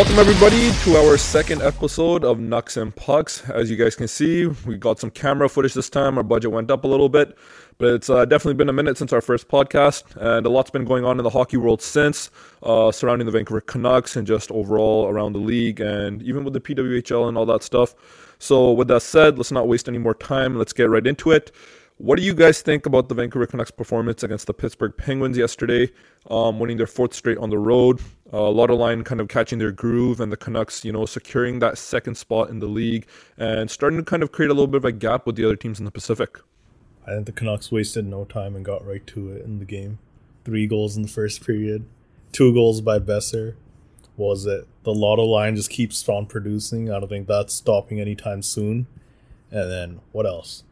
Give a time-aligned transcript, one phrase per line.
[0.00, 3.46] Welcome everybody to our second episode of Nucks and Pucks.
[3.50, 6.16] As you guys can see, we got some camera footage this time.
[6.16, 7.36] Our budget went up a little bit,
[7.76, 10.86] but it's uh, definitely been a minute since our first podcast, and a lot's been
[10.86, 12.30] going on in the hockey world since,
[12.62, 16.62] uh, surrounding the Vancouver Canucks and just overall around the league, and even with the
[16.62, 17.94] PWHL and all that stuff.
[18.38, 20.56] So, with that said, let's not waste any more time.
[20.56, 21.52] Let's get right into it.
[22.02, 25.92] What do you guys think about the Vancouver Canucks performance against the Pittsburgh Penguins yesterday,
[26.30, 28.00] um, winning their fourth straight on the road?
[28.32, 31.04] Uh, a lot of line kind of catching their groove, and the Canucks, you know,
[31.04, 34.66] securing that second spot in the league and starting to kind of create a little
[34.66, 36.38] bit of a gap with the other teams in the Pacific.
[37.06, 39.98] I think the Canucks wasted no time and got right to it in the game.
[40.46, 41.84] Three goals in the first period,
[42.32, 43.56] two goals by Boeser.
[44.16, 46.90] Was it the Lotto line just keeps on producing?
[46.90, 48.86] I don't think that's stopping anytime soon.
[49.50, 50.64] And then what else?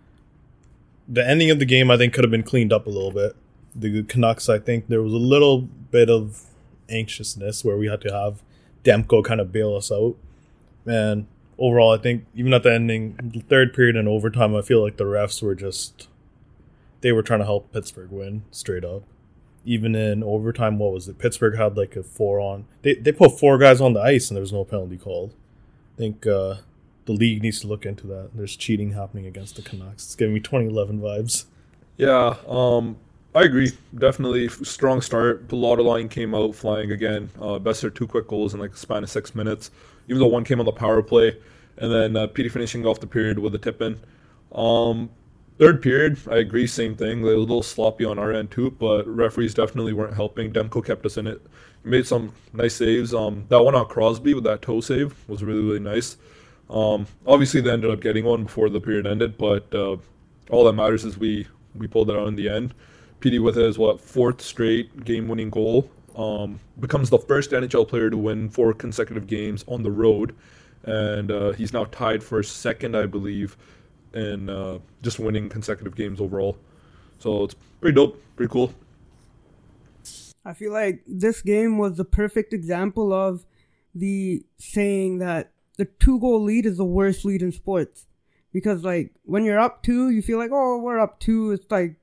[1.09, 3.35] The ending of the game I think could have been cleaned up a little bit.
[3.75, 6.45] The Canucks, I think there was a little bit of
[6.89, 8.43] anxiousness where we had to have
[8.85, 10.17] Demko kind of bail us out.
[10.87, 11.27] And
[11.59, 14.97] overall, I think even at the ending, the third period and overtime, I feel like
[14.97, 16.09] the refs were just
[17.01, 19.03] they were trying to help Pittsburgh win straight up.
[19.65, 21.19] Even in overtime, what was it?
[21.19, 22.67] Pittsburgh had like a four on.
[22.83, 25.35] They they put four guys on the ice and there was no penalty called.
[25.95, 26.57] I think uh,
[27.09, 28.31] the league needs to look into that.
[28.35, 30.05] There's cheating happening against the Canucks.
[30.05, 31.47] It's giving me 2011 vibes.
[31.97, 32.99] Yeah, um,
[33.35, 33.73] I agree.
[33.97, 35.51] Definitely strong start.
[35.51, 37.31] Lotto line came out flying again.
[37.37, 39.71] Uh, Boeser two quick goals in like a span of six minutes.
[40.07, 41.35] Even though one came on the power play,
[41.79, 43.99] and then uh, Petey finishing off the period with a tip in.
[44.53, 45.09] Um,
[45.59, 46.67] third period, I agree.
[46.67, 47.23] Same thing.
[47.23, 50.53] A little sloppy on our end too, but referees definitely weren't helping.
[50.53, 51.41] Demko kept us in it.
[51.83, 53.15] He made some nice saves.
[53.15, 56.19] Um, that one on Crosby with that toe save was really really nice.
[56.71, 59.97] Um, obviously, they ended up getting one before the period ended, but uh,
[60.51, 62.75] all that matters is we we pulled it out in the end.
[63.21, 68.17] Petey with his what fourth straight game-winning goal um, becomes the first NHL player to
[68.17, 70.35] win four consecutive games on the road,
[70.85, 73.57] and uh, he's now tied for second, I believe,
[74.15, 76.59] in uh, just winning consecutive games overall.
[77.19, 78.73] So it's pretty dope, pretty cool.
[80.45, 83.45] I feel like this game was the perfect example of
[83.95, 88.07] the saying that the two goal lead is the worst lead in sports
[88.53, 91.95] because like when you're up two, you feel like oh we're up two, it's like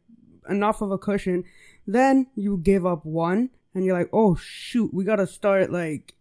[0.49, 1.43] enough of a cushion.
[1.85, 6.13] Then you give up one, and you're like oh shoot, we gotta start like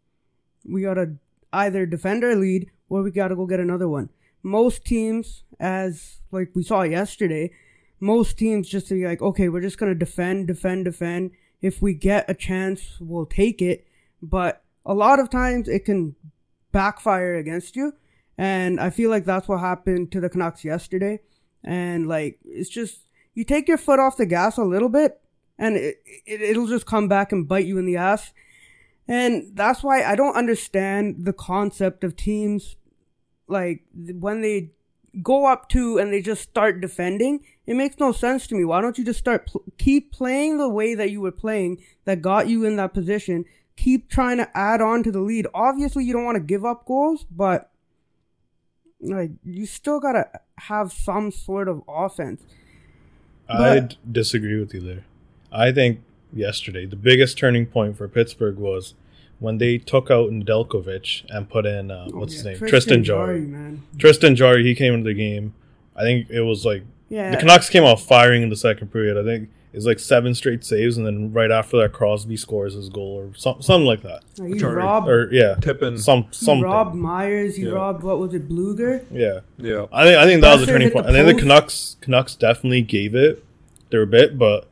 [0.67, 1.15] we gotta
[1.53, 4.11] either defend our lead or we gotta go get another one.
[4.43, 7.53] Most teams, as like we saw yesterday,
[8.01, 11.31] most teams just to be like okay, we're just gonna defend, defend, defend.
[11.63, 13.87] If we get a chance, we'll take it.
[14.21, 16.17] But a lot of times it can
[16.75, 17.95] backfire against you.
[18.37, 21.21] And I feel like that's what happened to the Canucks yesterday.
[21.63, 25.21] And like, it's just, you take your foot off the gas a little bit
[25.59, 28.33] and it, it, it'll just come back and bite you in the ass.
[29.07, 32.77] And that's why I don't understand the concept of teams
[33.47, 34.73] like when they
[35.23, 37.45] go up to and they just start defending.
[37.67, 38.65] It makes no sense to me.
[38.65, 42.21] Why don't you just start pl- keep playing the way that you were playing that
[42.21, 43.45] got you in that position
[43.77, 45.47] keep trying to add on to the lead.
[45.55, 47.71] Obviously, you don't want to give up goals, but
[49.01, 52.43] like you still gotta have some sort of offense.
[53.49, 55.05] I disagree with you there.
[55.53, 56.01] I think
[56.33, 58.95] yesterday the biggest turning point for Pittsburgh was
[59.39, 62.37] when they took out Nedeljkovic and put in uh, oh, what's yeah.
[62.37, 63.41] his name, Tristan, Tristan Jarry.
[63.41, 63.83] Man.
[63.99, 65.55] Tristan Jarry, he came into the game.
[65.95, 67.31] I think it was like yeah.
[67.31, 69.19] the Canucks came out firing in the second period.
[69.19, 72.89] I think is like seven straight saves, and then right after that, Crosby scores his
[72.89, 74.23] goal or some, something like that.
[74.37, 77.57] He robbed or yeah, tipping some some robbed Myers.
[77.57, 77.73] He yeah.
[77.73, 79.05] robbed what was it, Blueger?
[79.11, 79.87] Yeah, yeah.
[79.93, 81.07] I think I think that was a turning point.
[81.07, 83.45] I think the Canucks Canucks definitely gave it
[83.91, 84.69] their bit, but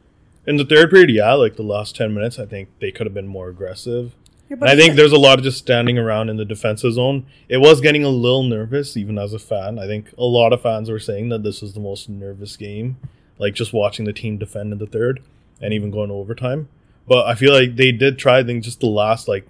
[0.47, 3.15] in the third period, yeah, like the last ten minutes, I think they could have
[3.15, 4.15] been more aggressive.
[4.49, 7.27] Yeah, and I think there's a lot of just standing around in the defensive zone.
[7.49, 9.81] It was getting a little nervous, even as a fan.
[9.81, 12.99] I think a lot of fans were saying that this was the most nervous game
[13.43, 15.21] like just watching the team defend in the third
[15.61, 16.69] and even going to overtime.
[17.09, 18.39] But I feel like they did try.
[18.39, 19.47] I think just the last like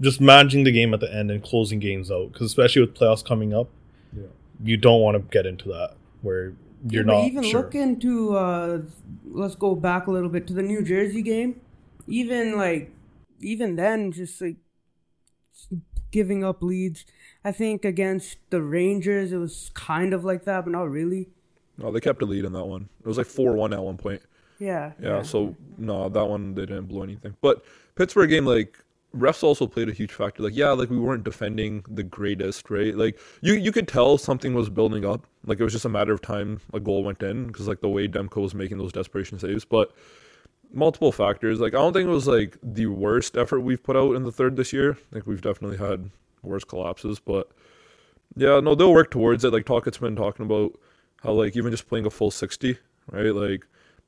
[0.00, 3.24] just managing the game at the end and closing games out because especially with playoffs
[3.24, 3.70] coming up,
[4.14, 4.24] yeah.
[4.62, 6.52] you don't want to get into that where
[6.86, 7.62] you're yeah, not even sure.
[7.62, 8.36] look into.
[8.36, 8.82] Uh,
[9.24, 11.58] let's go back a little bit to the New Jersey game.
[12.06, 12.92] Even like
[13.40, 14.56] even then, just like
[16.10, 17.06] giving up leads.
[17.44, 21.30] I think against the Rangers, it was kind of like that, but not really.
[21.78, 22.88] No, they kept a lead in that one.
[23.00, 24.22] It was like four one at one point.
[24.58, 25.16] Yeah, yeah.
[25.16, 25.22] Yeah.
[25.22, 27.34] So no, that one they didn't blow anything.
[27.40, 27.64] But
[27.94, 28.78] Pittsburgh game, like
[29.16, 30.42] refs also played a huge factor.
[30.42, 32.96] Like, yeah, like we weren't defending the greatest, right?
[32.96, 35.26] Like you you could tell something was building up.
[35.44, 37.88] Like it was just a matter of time a goal went in because like the
[37.88, 39.64] way Demko was making those desperation saves.
[39.64, 39.92] But
[40.72, 41.60] multiple factors.
[41.60, 44.32] Like I don't think it was like the worst effort we've put out in the
[44.32, 44.96] third this year.
[45.10, 46.10] Like we've definitely had
[46.42, 47.50] worse collapses, but
[48.36, 49.52] yeah, no, they'll work towards it.
[49.52, 50.78] Like Tocchet's been talking about
[51.22, 52.78] how like even just playing a full sixty,
[53.10, 53.34] right?
[53.34, 53.66] Like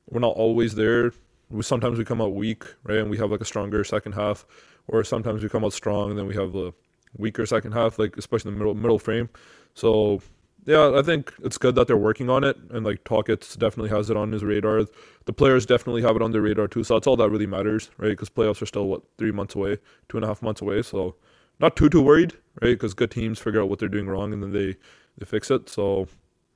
[0.09, 1.11] we're not always there.
[1.49, 4.45] We sometimes we come out weak, right, and we have like a stronger second half,
[4.87, 6.73] or sometimes we come out strong and then we have a
[7.17, 9.29] weaker second half, like especially the middle middle frame.
[9.73, 10.21] So
[10.65, 14.09] yeah, I think it's good that they're working on it, and like Tocchet definitely has
[14.09, 14.85] it on his radar.
[15.25, 17.91] The players definitely have it on their radar too, so that's all that really matters,
[17.97, 18.09] right?
[18.09, 19.77] Because playoffs are still what three months away,
[20.09, 21.15] two and a half months away, so
[21.59, 22.71] not too too worried, right?
[22.71, 24.75] Because good teams figure out what they're doing wrong and then they
[25.17, 25.69] they fix it.
[25.69, 26.07] So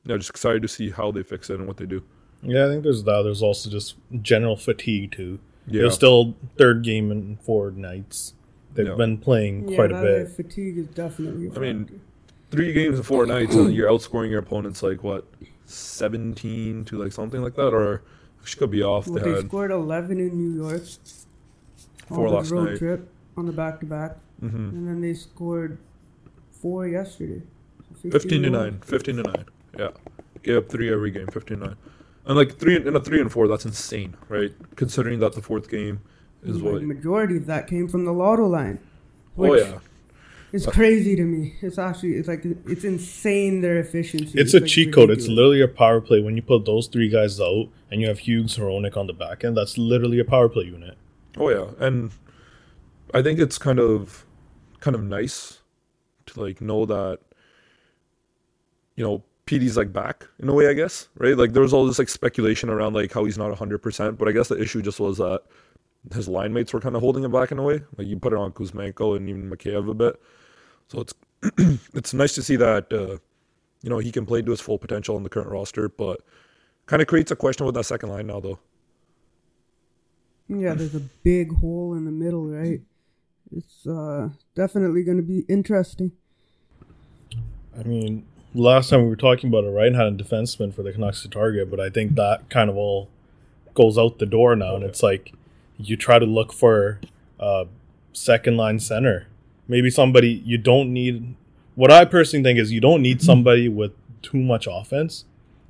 [0.09, 2.03] yeah, just excited to see how they fix it and what they do.
[2.41, 3.21] Yeah, I think there's that.
[3.23, 5.39] There's also just general fatigue too.
[5.67, 8.33] Yeah, It's still third game in four nights.
[8.73, 8.95] They've Yeah.
[8.95, 10.29] been playing Yeah, quite a bit.
[10.29, 11.51] fatigue is definitely.
[11.55, 12.01] I mean,
[12.49, 15.25] three games in four nights, and you're outscoring your opponents like what
[15.65, 18.01] seventeen to like something like that, or
[18.43, 19.07] she could be off.
[19.07, 20.81] Well, They they had scored 11 in New York.
[22.07, 22.77] Four on the last road night.
[22.79, 23.07] trip
[23.37, 25.77] on the back to back, and then they scored
[26.51, 27.41] four yesterday.
[28.01, 29.45] So 15 to 9 15 to 9
[29.79, 29.89] yeah
[30.43, 31.75] gave up three every game 15 to 9
[32.25, 35.69] and like three in a three and four that's insane right considering that the fourth
[35.69, 36.01] game
[36.43, 38.79] is The what majority of that came from the lotto line.
[39.37, 39.79] oh yeah
[40.51, 41.41] It's crazy to me.
[41.61, 42.43] It's actually it's like
[42.73, 44.33] it's insane their efficiency.
[44.41, 45.11] It's a like cheat code.
[45.11, 46.19] It's literally a power play.
[46.21, 49.43] When you put those three guys out and you have Hughes Hronek on the back
[49.45, 50.97] end, that's literally a power play unit.
[51.37, 52.11] oh yeah and
[53.13, 54.25] i think it's kind of
[54.85, 55.59] kind of nice
[56.27, 57.17] to like know that
[58.97, 61.35] you know Petey's like back in a way, I guess, right?
[61.35, 64.27] Like there was all this like speculation around like how he's not hundred percent, but
[64.27, 65.41] I guess the issue just was that
[66.13, 67.81] his line mates were kind of holding him back in a way.
[67.97, 70.21] Like you put it on Kuzmenko and even Mikheyev a bit,
[70.87, 71.15] so it's
[71.95, 73.17] it's nice to see that uh,
[73.81, 76.21] you know he can play to his full potential in the current roster, but
[76.85, 78.59] kind of creates a question with that second line now, though.
[80.47, 82.81] Yeah, there's a big hole in the middle, right?
[83.51, 86.11] It's uh definitely going to be interesting.
[87.75, 91.29] I mean, last time we were talking about it, a defenseman for the Canucks to
[91.29, 93.09] target, but I think that kind of all
[93.73, 95.33] goes out the door now, and it's like
[95.77, 96.99] you try to look for
[97.39, 97.67] a
[98.13, 99.27] second line center.
[99.67, 101.35] Maybe somebody you don't need.
[101.75, 103.91] What I personally think is you don't need somebody with
[104.21, 105.25] too much offense.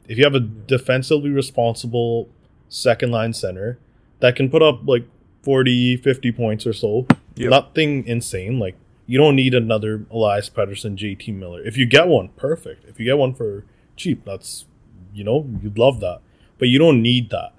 [0.08, 2.30] If you have a defensively responsible
[2.70, 3.78] second line center
[4.20, 5.04] that can put up like
[5.44, 7.06] 40, 50 points or so,
[7.36, 7.50] Yep.
[7.52, 8.58] nothing insane.
[8.58, 8.76] Like
[9.10, 11.62] you don't need another Elias Pettersson, JT Miller.
[11.66, 12.86] If you get one, perfect.
[12.88, 13.66] If you get one for
[13.96, 14.66] cheap, that's
[15.14, 16.22] you know you'd love that.
[16.60, 17.54] But you don't need that.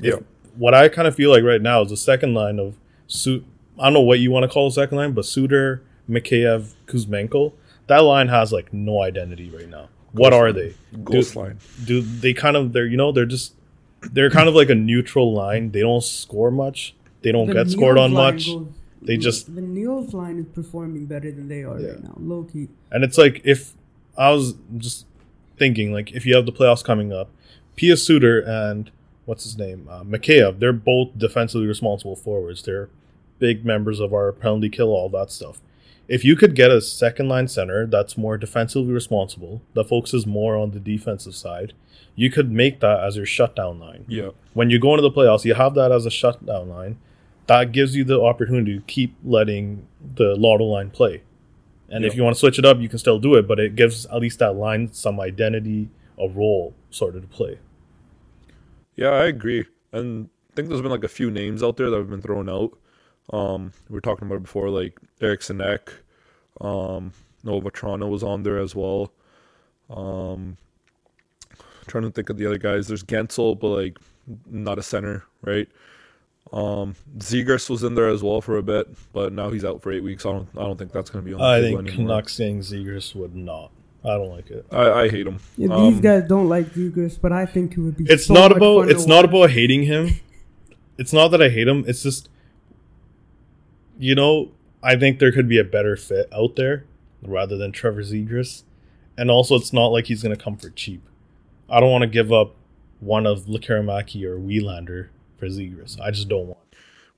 [0.00, 0.16] Yeah,
[0.56, 2.74] What I kind of feel like right now is the second line of
[3.06, 3.44] suit.
[3.78, 7.52] I don't know what you want to call the second line, but Suter, Mikheyev, Kuzmenko.
[7.86, 9.88] That line has like no identity right now.
[10.12, 10.74] What are they?
[11.04, 11.58] ghost do, line.
[11.84, 13.54] Do they kind of they're you know they're just
[14.12, 15.70] they're kind of like a neutral line.
[15.70, 16.94] They don't score much.
[17.22, 18.46] They don't The get scored on line much.
[18.46, 18.66] goes-
[19.02, 21.88] They just the Niels line is performing better than they are Yeah.
[21.90, 22.68] right now, low key.
[22.90, 23.74] And it's like if
[24.16, 25.06] I was just
[25.56, 27.30] thinking, like if you have the playoffs coming up,
[27.78, 28.90] Pius Suter and
[29.24, 32.62] what's his name, uh, Mikheyev, they're both defensively responsible forwards.
[32.62, 32.88] They're
[33.38, 35.60] big members of our penalty kill, all that stuff.
[36.08, 40.56] If you could get a second line center that's more defensively responsible, that focuses more
[40.56, 41.74] on the defensive side,
[42.16, 45.44] you could make that as your shutdown line Yeah, when you go into the playoffs,
[45.44, 46.96] you have that as a shutdown line.
[47.48, 51.22] That gives you the opportunity to keep letting the lotto line play.
[51.90, 53.74] And if you want to switch it up, you can still do it, but it
[53.74, 55.88] gives at least that line some identity,
[56.18, 57.58] a role sort of to play.
[58.94, 59.64] Yeah, I agree.
[59.92, 62.48] And I think there's been like a few names out there that have been thrown
[62.48, 62.76] out.
[63.32, 65.92] Um, we were talking about before, like Eriksson Ek,
[66.60, 67.12] um,
[67.44, 69.12] Nova Toronto was on there as well.
[69.88, 70.58] Um,
[71.86, 72.88] trying to think of the other guys.
[72.88, 73.98] There's Guentzel, but like
[74.46, 75.68] not a center, right?
[76.52, 79.92] Um, Zegras was in there as well for a bit, but now he's out for
[79.92, 80.24] eight weeks.
[80.24, 81.96] I don't, I don't think that's going to be on the I think anymore.
[81.96, 83.70] Canucks saying Zegras would not.
[84.04, 84.64] I don't like it.
[84.70, 85.38] I, I hate him.
[85.56, 88.04] Yeah, Um, these guys don't like Zegras, but I think it would be.
[88.08, 89.30] It's so not much about fun it's not watch.
[89.30, 90.10] about hating him.
[91.00, 91.84] It's not that I hate him.
[91.86, 92.28] It's just
[94.00, 94.50] you know,
[94.82, 96.86] I think there could be a better fit out there
[97.22, 98.64] rather than Trevor Zegras.
[99.16, 101.02] And also it's not like he's gonna come for cheap.
[101.70, 102.54] I don't want to give up
[103.00, 106.00] one of Lekkerimaki or Willander for Zegras.
[106.00, 106.58] I just don't want.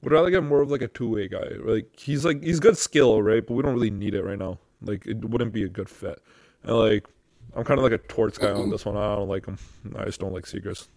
[0.03, 1.51] Would rather get more of like a two way guy.
[1.63, 3.47] Like he's like he's good skill, right?
[3.47, 4.59] But we don't really need it right now.
[4.83, 6.23] Like it wouldn't be a good fit.
[6.63, 7.07] And like
[7.55, 8.97] I'm kind of like a torts guy on this one.
[8.97, 9.59] I don't like him.
[9.97, 10.89] I just don't like Zegras.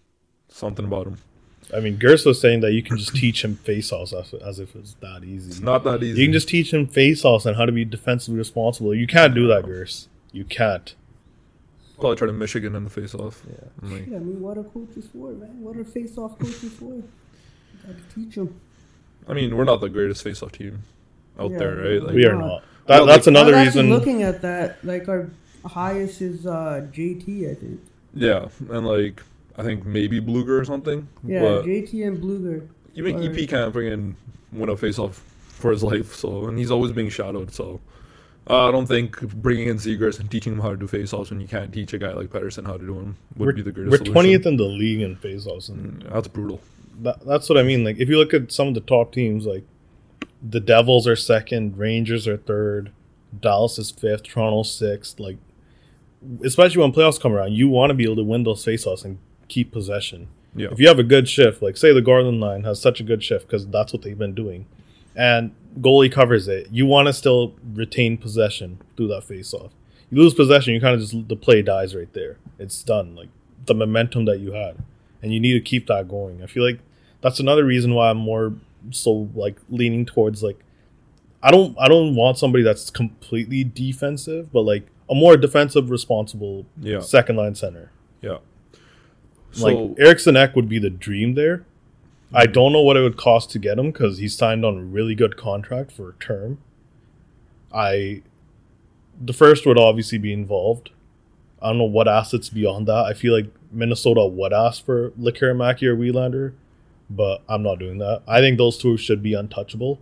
[0.48, 1.18] Something about him.
[1.74, 4.76] I mean, Gers was saying that you can just teach him face-offs as, as if
[4.76, 5.50] it's that easy.
[5.50, 6.20] It's not that easy.
[6.20, 8.94] You can just teach him face-offs and how to be defensively responsible.
[8.94, 10.08] You can't do that, Gers.
[10.30, 10.94] You can't.
[12.00, 13.42] Probably try to Michigan in the face off.
[13.48, 13.56] Yeah.
[13.82, 15.60] I'm like, Yeah, I mean, what are coaches for, man?
[15.62, 17.02] What are face-off coaches for?
[17.86, 18.58] Gotta teach them.
[19.28, 20.82] I mean, we're not the greatest face-off team
[21.38, 22.02] out Yeah, there, right?
[22.02, 22.40] Like, We are not.
[22.46, 22.64] not.
[22.86, 23.96] That, Well, that's like- another I was actually reason.
[23.98, 25.30] Looking at that, like our
[25.64, 27.80] highest is uh, JT, I think.
[28.12, 29.22] yeah, and like
[29.56, 31.06] I think maybe Blueger or something.
[31.24, 32.66] Yeah, but JT and Blueger.
[32.96, 34.14] even or- EP can't freaking
[34.52, 35.16] win a face-off
[35.48, 36.12] for his life.
[36.14, 37.52] So, and he's always being shadowed.
[37.52, 37.80] So,
[38.50, 41.40] uh, I don't think bringing in Zegras and teaching him how to do face-offs when
[41.40, 43.72] you can't teach a guy like Pettersson how to do them would we're be the
[43.72, 44.00] greatest.
[44.06, 46.60] we're twentieth in the league in faceoffs, and Mm, That's brutal.
[47.02, 47.84] that, that's what I mean.
[47.84, 49.64] Like if you look at some of the top teams, like
[50.46, 52.92] the Devils are second, Rangers are third,
[53.40, 55.18] Dallas is fifth, Toronto sixth.
[55.18, 55.38] Like
[56.42, 59.18] especially when playoffs come around, you want to be able to win those faceoffs and
[59.48, 60.28] keep possession.
[60.56, 60.68] Yeah.
[60.70, 63.22] If you have a good shift, like say the Garland line has such a good
[63.24, 64.66] shift because that's what they've been doing,
[65.16, 69.70] and goalie covers it, you want to still retain possession through that faceoff.
[70.10, 72.36] You lose possession, you kind of just the play dies right there.
[72.58, 73.16] It's done.
[73.16, 73.28] Like
[73.66, 74.76] the momentum that you had,
[75.22, 76.42] and you need to keep that going.
[76.42, 76.80] I feel like
[77.20, 78.54] that's another reason why I'm more
[78.90, 80.58] so like leaning towards like
[81.42, 86.66] I don't I don't want somebody that's completely defensive, but like a more defensive, responsible
[86.80, 87.00] Yeah.
[87.00, 87.90] second line center.
[88.22, 88.38] Yeah.
[89.58, 91.64] Like So Eriksson Ek would be the dream there.
[92.34, 94.82] I don't know what it would cost to get him because he signed on a
[94.82, 96.58] really good contract for a term.
[97.72, 98.22] I,
[99.20, 100.90] the first would obviously be involved.
[101.62, 103.04] I don't know what assets beyond that.
[103.04, 106.54] I feel like Minnesota would ask for Lekkerimaki or Willander,
[107.08, 108.22] but I'm not doing that.
[108.26, 110.00] I think those two should be untouchable.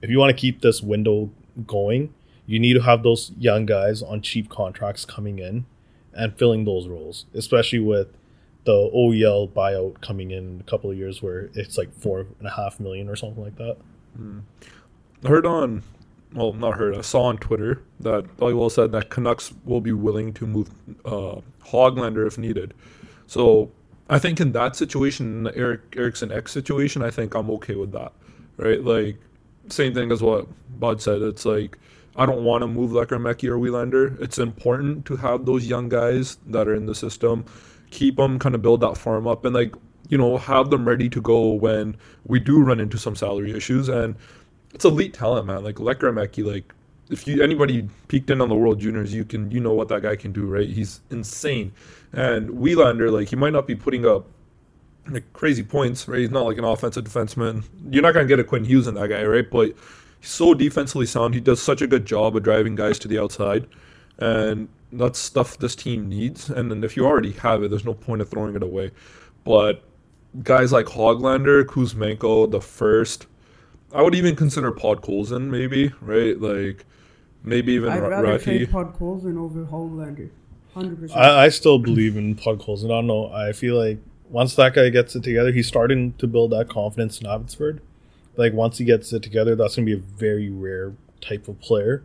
[0.00, 1.30] If you want to keep this window
[1.66, 2.14] going,
[2.46, 5.66] you need to have those young guys on cheap contracts coming in
[6.14, 8.08] and filling those roles, especially with
[8.64, 12.50] the OEL buyout coming in a couple of years where it's like four and a
[12.50, 13.76] half million or something like that.
[15.24, 15.82] I heard on,
[16.32, 16.96] well, not heard.
[16.96, 20.70] I saw on Twitter that Dhaliwal said that Canucks will be willing to move
[21.04, 22.74] uh, Hoglander if needed.
[23.26, 23.70] So
[24.08, 27.74] I think in that situation, in the Eric Eriksson Ek's situation, I think I'm okay
[27.74, 28.12] with that,
[28.56, 28.82] right?
[28.82, 29.16] Like
[29.68, 30.46] same thing as what
[30.78, 31.22] Bud said.
[31.22, 31.78] It's like
[32.16, 34.20] I don't want to move Lekkerimaki or Willander.
[34.20, 37.44] It's important to have those young guys that are in the system,
[37.94, 39.74] keep them, kind of build that farm up, and like
[40.08, 41.96] you know have them ready to go when
[42.26, 43.88] we do run into some salary issues.
[43.88, 44.16] And
[44.74, 45.64] it's elite talent, man.
[45.64, 46.74] Like Lekkerimaki, like
[47.10, 50.02] if you anybody peeked in on the World Juniors, you can you know what that
[50.02, 50.68] guy can do, right?
[50.68, 51.72] He's insane.
[52.12, 54.26] And Willander, like he might not be putting up
[55.08, 56.20] like crazy points, right?
[56.20, 57.64] He's not like an offensive defenseman.
[57.90, 59.48] You're not gonna get a Quinn Hughes in that guy, right?
[59.48, 59.74] But
[60.20, 61.34] he's so defensively sound.
[61.34, 63.66] He does such a good job of driving guys to the outside,
[64.18, 66.50] and that's stuff this team needs.
[66.50, 68.90] And then if you already have it, there's no point of throwing it away.
[69.44, 69.82] But
[70.42, 73.26] guys like Hoglander, Kuzmenko, the first,
[73.92, 76.40] I would even consider Podkolzin maybe, right?
[76.40, 76.84] Like
[77.42, 78.42] maybe even I'd rather Raty.
[78.42, 80.30] trade Podkolzin over Hoglander.
[80.74, 81.14] 100%.
[81.16, 82.86] I, I still believe in Podkolzin.
[82.86, 83.32] I don't know.
[83.32, 83.98] I feel like
[84.28, 87.80] once that guy gets it together, he's starting to build that confidence in Abbotsford.
[88.36, 92.02] Like once he gets it together, that's gonna be a very rare type of player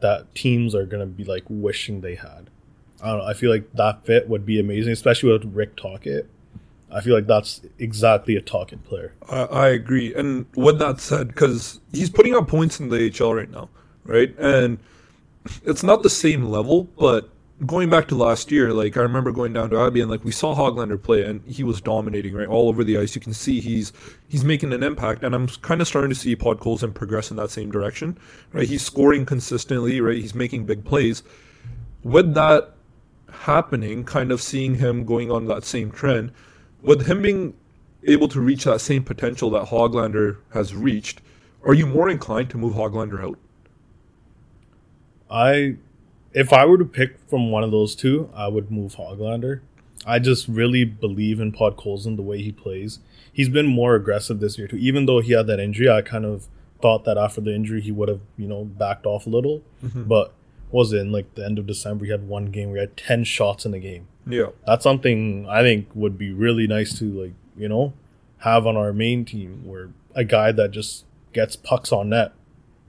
[0.00, 2.50] that teams are gonna be like wishing they had.
[3.02, 3.24] I don't know.
[3.24, 6.28] I feel like that fit would be amazing, especially with Rick Tocchet.
[6.90, 9.12] I feel like that's exactly a Tocchet player.
[9.28, 10.14] I, I agree.
[10.14, 13.68] And with that said, because he's putting up points in the AHL right now,
[14.04, 14.34] right?
[14.38, 14.78] And
[15.64, 17.28] it's not the same level, but
[17.66, 20.30] going back to last year, like I remember going down to Abbey and like we
[20.30, 22.46] saw Hoglander play and he was dominating, right?
[22.46, 23.14] All over the ice.
[23.14, 23.92] You can see he's
[24.28, 27.50] he's making an impact and I'm kind of starting to see Podkolzin progress in that
[27.50, 28.18] same direction,
[28.52, 28.68] right?
[28.68, 30.16] He's scoring consistently, right?
[30.16, 31.22] He's making big plays.
[32.04, 32.74] With that
[33.32, 36.32] happening, kind of seeing him going on that same trend,
[36.82, 37.54] with him being
[38.04, 41.20] able to reach that same potential that Hoglander has reached,
[41.64, 43.38] are you more inclined to move Hoglander out?
[45.30, 45.76] I,
[46.38, 49.60] if I were to pick from one of those two, I would move Hoglander.
[50.06, 53.00] I just really believe in Podkolzin the way he plays.
[53.32, 54.76] He's been more aggressive this year too.
[54.76, 56.46] Even though he had that injury, I kind of
[56.80, 59.62] thought that after the injury he would have you know backed off a little.
[59.84, 60.04] Mm-hmm.
[60.04, 60.32] But
[60.70, 62.04] was it in like the end of December?
[62.04, 64.06] He had one game We had ten shots in the game.
[64.26, 64.48] Yeah.
[64.66, 67.92] That's something I think would be really nice to like you know
[68.38, 72.32] have on our main team, where a guy that just gets pucks on net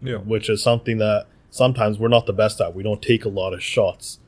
[0.02, 0.18] Yeah.
[0.18, 2.76] which is something that sometimes we're not the best at.
[2.76, 4.20] We don't take a lot of shots.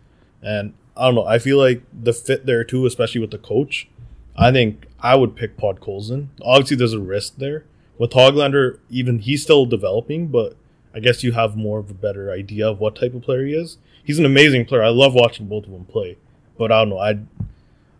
[0.42, 3.88] And I don't know, I feel like the fit there too, especially with the coach.
[4.36, 6.28] I think I would pick Podkolzin.
[6.42, 7.66] Obviously there's a risk there.
[7.98, 10.56] With Hoglander, even he's still developing, but
[10.94, 13.54] I guess you have more of a better idea of what type of player he
[13.54, 13.78] is.
[14.04, 14.84] He's an amazing player.
[14.84, 16.18] I love watching both of them play.
[16.58, 17.20] But I don't know, I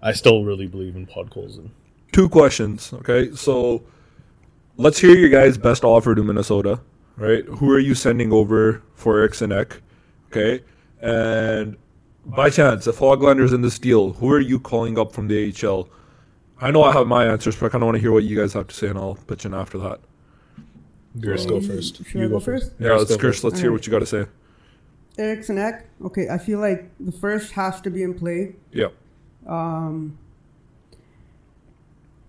[0.02, 1.70] I still really believe in Podkolzin.
[2.12, 2.92] Two questions.
[2.94, 3.32] Okay.
[3.36, 3.84] So
[4.78, 6.80] let's hear your guys' best offer to Minnesota,
[7.22, 7.46] right?
[7.46, 9.82] Who are you sending over for Eriksson Ek?
[10.28, 10.64] Okay.
[11.02, 11.78] And
[12.26, 15.88] by chance, if Hoglander's in this deal, who are you calling up from the AHL?
[16.60, 18.38] I know I have my answers, but I kind of want to hear what you
[18.40, 20.00] guys have to say, and I'll pitch in after that.
[21.20, 21.98] Girls go first.
[22.06, 22.66] Should You I go go first.
[22.70, 22.76] first?
[22.80, 23.44] Yeah, Girls let's go Gersh, first.
[23.44, 24.26] let's hear what you got to say.
[25.18, 25.88] Eriksson Ek.
[26.06, 28.56] Okay, I feel like the first has to be in play.
[28.72, 28.88] Yeah.
[29.48, 30.18] Um,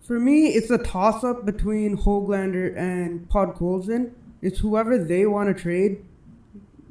[0.03, 4.11] for me, it's a toss up between Hoglander and Podkolzin.
[4.43, 6.05] It's whoever they want to trade,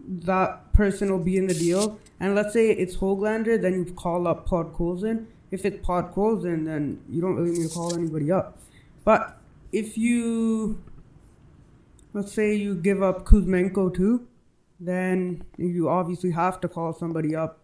[0.07, 1.99] that person will be in the deal.
[2.19, 5.25] And let's say it's Hoglander, then you call up Podkolzin.
[5.51, 8.57] If it's Podkolzin, then you don't really need to call anybody up.
[9.03, 9.37] But
[9.71, 10.81] if you,
[12.13, 14.27] let's say you give up Kuzmenko too,
[14.79, 17.59] then you obviously have to call somebody up.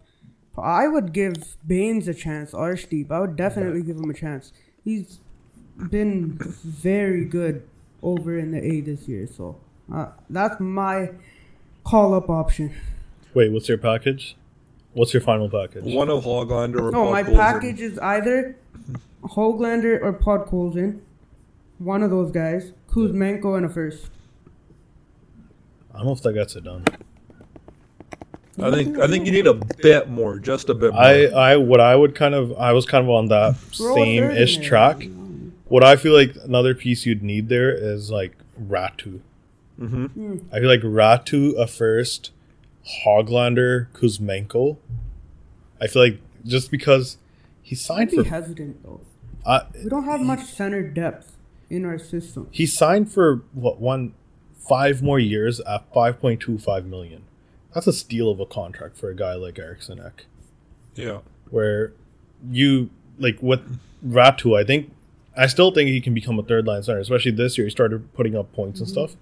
[0.58, 3.12] I would give Bains a chance, Arshdeep.
[3.12, 4.52] I would definitely give him a chance.
[4.84, 5.20] He's
[5.92, 7.68] been very good
[8.02, 9.60] over in the A this year, so
[9.94, 11.12] uh, that's my
[11.84, 12.74] call up option.
[13.34, 14.36] Wait, what's your package?
[14.94, 15.84] What's your final package?
[15.94, 17.36] One of Hoglander or No, my Podkolzin.
[17.36, 18.56] package is either
[19.24, 21.00] Hoglander or Podkolzin.
[21.78, 22.74] One of those guys.
[22.90, 24.10] Kuzmenko and a first.
[25.94, 26.86] I don't know if that gets it done.
[28.60, 31.02] I think I think you need a bit more, just a bit more.
[31.02, 34.58] I, I, what I would kind of, I was kind of on that same ish
[34.58, 35.04] track.
[35.66, 39.22] What I feel like another piece you'd need there is like Raty.
[39.78, 42.32] Hmm I feel like Raty a first,
[43.06, 44.78] Hoglander, Kuzmenko.
[45.82, 47.18] I feel like just because
[47.62, 49.02] he I'd signed be for, hesitant though.
[49.46, 51.38] uh, We don't have much center depth
[51.70, 52.48] in our system.
[52.52, 54.14] he signed for what one,
[54.58, 57.24] five more years at five point two five million.
[57.74, 60.26] That's a steal of a contract for a guy like Eriksson Ek.
[60.96, 61.20] Yeah.
[61.52, 61.94] where
[62.50, 64.92] you like with Raty, I think
[65.38, 67.68] I still think he can become a third line center, especially this year.
[67.68, 69.16] He started putting up points and stuff.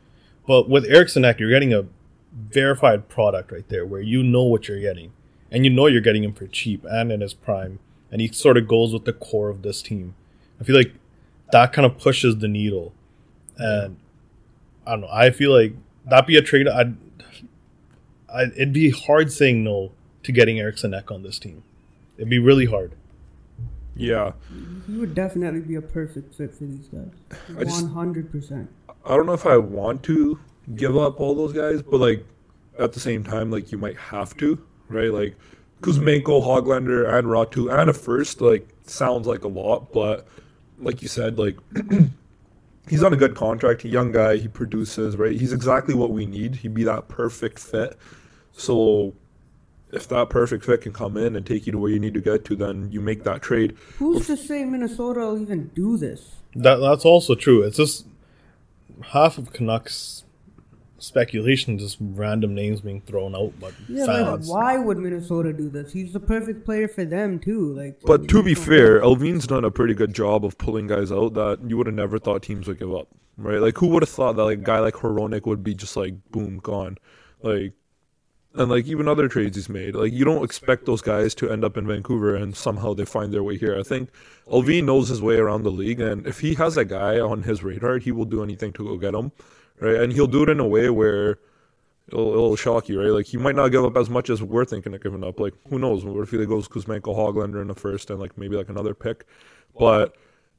[0.48, 1.86] But with Eriksson Ek, you're getting a
[2.34, 5.12] verified product right there where you know what you're getting.
[5.52, 7.80] And you know you're getting him for cheap and in his prime.
[8.12, 10.16] And he sort of goes with the core of this team.
[10.60, 10.94] I feel like
[11.52, 12.94] that kind of pushes the needle.
[13.58, 13.98] And
[14.86, 15.10] I don't know.
[15.12, 15.74] I feel like
[16.06, 16.96] that'd be a trade I'd,
[18.34, 19.92] I'd it'd be hard saying no
[20.24, 21.64] to getting Eriksson Ek on this team.
[22.18, 22.94] It'd be really hard.
[23.96, 24.34] Yeah.
[24.88, 27.08] He would definitely be a perfect fit for these guys.
[27.58, 28.70] I just- One hundred percent.
[29.06, 30.40] I don't know if I want to
[30.76, 32.26] give up all those guys, but like
[32.80, 35.12] at the same time, like you might have to, right?
[35.12, 35.36] Like
[35.82, 40.28] Kuzmenko, Hoglander, and Raty, and a first, like sounds like a lot, but
[40.80, 41.58] like you said, like
[42.90, 43.84] he's on a good contract.
[43.84, 44.38] He's a young guy.
[44.38, 45.38] He produces, right?
[45.40, 46.58] He's exactly what we need.
[46.58, 47.98] He'd be that perfect fit.
[48.54, 49.14] So
[49.92, 52.22] if that perfect fit can come in and take you to where you need to
[52.22, 53.78] get to, then you make that trade.
[53.98, 56.36] Who's to say Minnesota will even do this?
[56.56, 57.64] That that's also true.
[57.64, 58.06] It's just
[59.04, 60.24] half of Canucks
[60.98, 64.50] speculation, just random names being thrown out but Yeah, like fans.
[64.50, 65.92] why would Minnesota do this?
[65.92, 67.74] He's the perfect player for them too.
[67.74, 71.34] Like, But to be fair, Allvin's done a pretty good job of pulling guys out
[71.34, 73.60] that you would have never thought teams would give up, right?
[73.60, 76.14] Like, who would have thought that like a guy like Hronek would be just like
[76.32, 76.98] boom gone,
[77.42, 77.74] like,
[78.58, 81.64] and like even other trades he's made, like you don't expect those guys to end
[81.64, 83.78] up in Vancouver and somehow they find their way here.
[83.78, 84.10] I think
[84.48, 87.64] Allvin knows his way around the league, and if he has a guy on his
[87.64, 89.32] radar, he will do anything to go get him,
[89.80, 89.96] right?
[89.96, 91.40] And he'll do it in a way where.
[92.08, 93.10] It'll, it'll shock you, right?
[93.10, 95.40] Like he might not give up as much as we're thinking of giving up.
[95.40, 96.06] Like who knows?
[96.06, 99.26] What if he goes Kuzmenko, Hoglander in the first, and like maybe like another pick?
[99.76, 100.16] But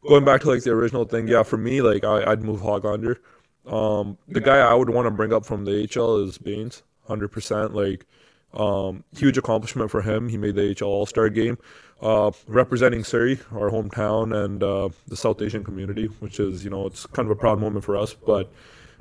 [0.06, 3.18] going back to like the original thing, yeah, for me, like I, I'd move Hoglander.
[3.66, 7.28] Um, the guy I would want to bring up from the HL is Bains, hundred
[7.28, 7.74] percent.
[7.74, 8.06] Like,
[8.54, 10.28] um, huge accomplishment for him.
[10.28, 11.58] He made the HL All Star game,
[12.00, 16.86] uh, representing Surrey, our hometown, and uh, the South Asian community, which is you know
[16.86, 18.14] it's kind of a proud moment for us.
[18.14, 18.50] But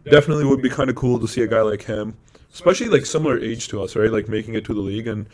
[0.04, 2.15] definitely would be kind of cool to see a guy like him,
[2.54, 4.12] especially like similar age to us, right?
[4.12, 5.28] Like making it to the league, and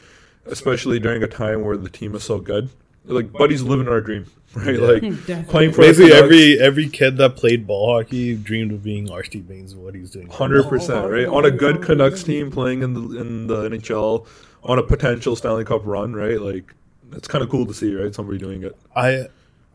[0.45, 2.69] especially during a time where the team is so good.
[3.05, 4.79] Like Buddy's living our dream, right?
[4.79, 5.01] Like
[5.47, 9.75] playing for Basically, every every kid that played ball hockey dreamed of being Archie Bains.
[9.75, 10.27] What he's doing.
[10.27, 11.25] Hundred oh, percent, oh, right?
[11.25, 14.27] Oh, on a good Canucks team playing in the in the NHL
[14.63, 16.39] on a potential Stanley Cup run, right?
[16.39, 16.73] Like
[17.13, 18.13] it's kind of cool to see, right?
[18.13, 18.77] Somebody doing it.
[18.95, 19.27] I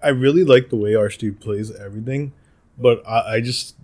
[0.02, 2.32] I really like the way Archie plays everything,
[2.78, 3.74] but I, I just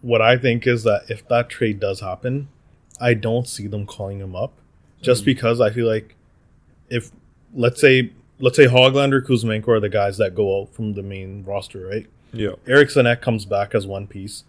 [0.00, 2.48] what I think is that if that trade does happen,
[3.00, 4.54] I don't see them calling him up,
[5.00, 5.26] just mm-hmm.
[5.26, 6.16] because I feel like
[6.88, 7.10] if
[7.54, 11.44] let's say let's say Hoglander, Kuzmenko are the guys that go out from the main
[11.44, 12.06] roster, right?
[12.32, 14.44] Yeah, Eriksson Ek comes back as one piece.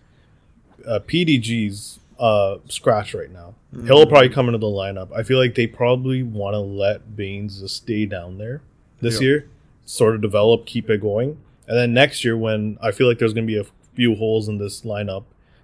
[0.85, 3.53] Uh, PDG's uh, scratch right now.
[3.85, 5.11] He'll probably come into the lineup.
[5.15, 8.61] I feel like they probably want to let Bains just stay down there
[9.01, 9.27] this Yeah.
[9.27, 9.49] year,
[9.85, 13.33] sort of develop, keep it going, and then next year when I feel like there's
[13.33, 15.23] going to be a few holes in this lineup,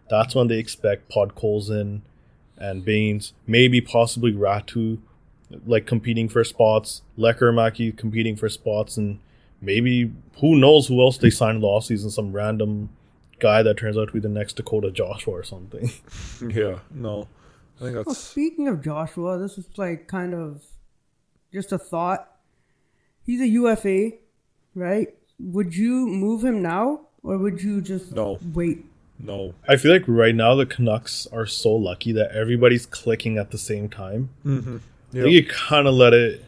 [0.10, 2.02] that's when they expect Podkolzin
[2.58, 4.98] and Bains, maybe possibly Raty,
[5.66, 9.20] like competing for spots, Lekkerimaki competing for spots, and
[9.62, 12.12] maybe who knows who else they signed in the offseason?
[12.12, 12.90] Some random
[13.40, 15.92] guy that turns out to be the next Dakota Joshua or something.
[16.42, 17.28] Yeah, no,
[17.82, 20.62] I think Well, speaking of Joshua, this is like kind of
[21.54, 22.30] just a thought.
[23.26, 24.12] He's a UFA,
[24.76, 25.10] right?
[25.40, 28.40] Would you move him now, or would you just No.
[28.54, 28.86] wait?
[29.20, 29.54] no.
[29.68, 33.58] I feel like right now the Canucks are so lucky that everybody's clicking at the
[33.58, 34.30] same time.
[34.46, 34.78] Mm-hmm.
[35.10, 36.45] I think you kind of let it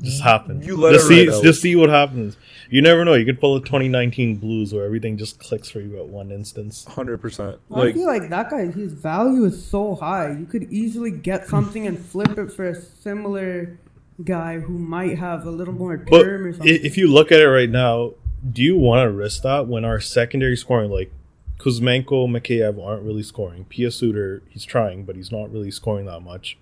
[0.00, 0.62] just happen.
[0.62, 1.42] You let just it see, ride out.
[1.42, 2.36] just see what happens.
[2.70, 3.14] You never know.
[3.14, 6.84] You could pull a 2019 Blues where everything just clicks for you at one instance.
[6.86, 7.58] Hundred percent.
[7.68, 10.32] Well, I feel like that guy, his value is so high.
[10.32, 13.78] You could easily get something and flip it for a similar
[14.24, 16.68] guy who might have a little more But term or something.
[16.82, 18.12] if you look at it right now,
[18.50, 21.12] do you want to risk that when our secondary scoring, like
[21.58, 23.64] Kuzmenko, Mikheyev, aren't really scoring?
[23.66, 26.56] Pius Suter, he's trying, but he's not really scoring that much.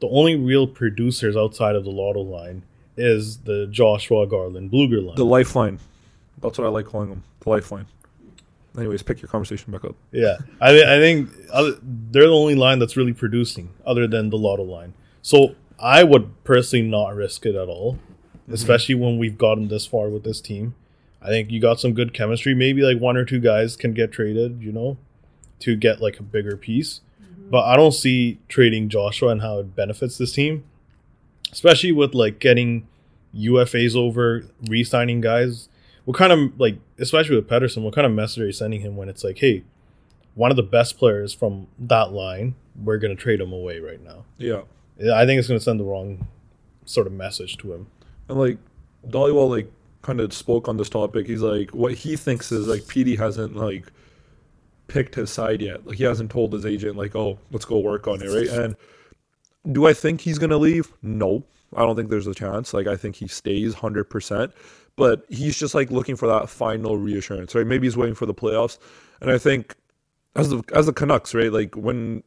[0.00, 2.62] The only real producers outside of the Lotto line
[2.96, 5.16] is the Joshua Garland Blueger line.
[5.16, 5.78] the lifeline.
[6.40, 7.22] That's what I like calling them.
[7.40, 7.86] The lifeline.
[8.76, 9.96] Anyways, pick your conversation back up.
[10.12, 14.38] Yeah, I I think other, they're the only line that's really producing, other than the
[14.38, 14.94] Lotto line.
[15.22, 18.54] So I would personally not risk it at all, mm-hmm.
[18.54, 20.74] especially when we've gotten this far with this team.
[21.22, 22.54] I think you got some good chemistry.
[22.54, 24.96] Maybe like one or two guys can get traded, you know,
[25.60, 27.00] to get like a bigger piece.
[27.50, 30.64] But I don't see trading Joshua and how it benefits this team,
[31.50, 32.86] especially with like getting
[33.34, 35.68] UFAs over, re-signing guys.
[36.04, 38.96] What kind of like, especially with Pettersson, what kind of message are you sending him
[38.96, 39.64] when it's like, hey,
[40.34, 44.24] one of the best players from that line, we're gonna trade him away right now.
[44.38, 44.62] Yeah.
[45.12, 46.28] I think it's gonna send the wrong
[46.84, 47.88] sort of message to him.
[48.28, 48.58] And like
[49.08, 51.26] Dhaliwal like kind of spoke on this topic.
[51.26, 53.92] He's like what he thinks is like Petey hasn't like
[54.90, 55.86] picked his side yet.
[55.86, 58.48] Like he hasn't told his agent like, "Oh, let's go work on it," right?
[58.48, 58.76] And
[59.72, 60.92] do I think he's to leave?
[61.02, 61.44] No.
[61.76, 62.74] I don't think there's a chance.
[62.74, 64.52] Like I think he stays 100%,
[64.96, 67.66] but he's just like looking for that final reassurance, right?
[67.66, 68.78] Maybe he's waiting for the playoffs.
[69.20, 69.76] And I think
[70.34, 71.52] as the as the Canucks, right?
[71.52, 72.24] Like when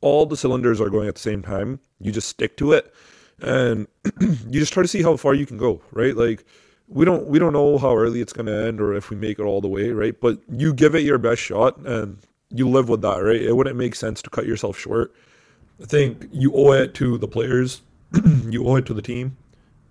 [0.00, 2.94] all the cylinders are going at the same time, you just stick to it
[3.40, 3.88] and
[4.20, 6.16] you just try to see how far you can go, right?
[6.16, 6.44] Like
[6.94, 9.38] we don't we don't know how early it's going to end or if we make
[9.40, 10.18] it all the way, right?
[10.18, 12.18] But you give it your best shot and
[12.50, 13.42] you live with that, right?
[13.42, 15.12] It wouldn't make sense to cut yourself short.
[15.82, 17.82] I think you owe it to the players,
[18.44, 19.36] you owe it to the team,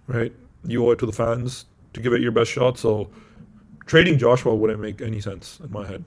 [0.08, 0.32] right?
[0.66, 2.78] You owe it to the fans to give it your best shot.
[2.78, 3.10] So
[3.86, 6.06] trading Joshua wouldn't make any sense in my head.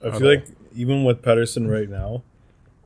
[0.00, 0.34] I feel all.
[0.34, 0.46] like
[0.76, 2.22] even with Pettersson right now,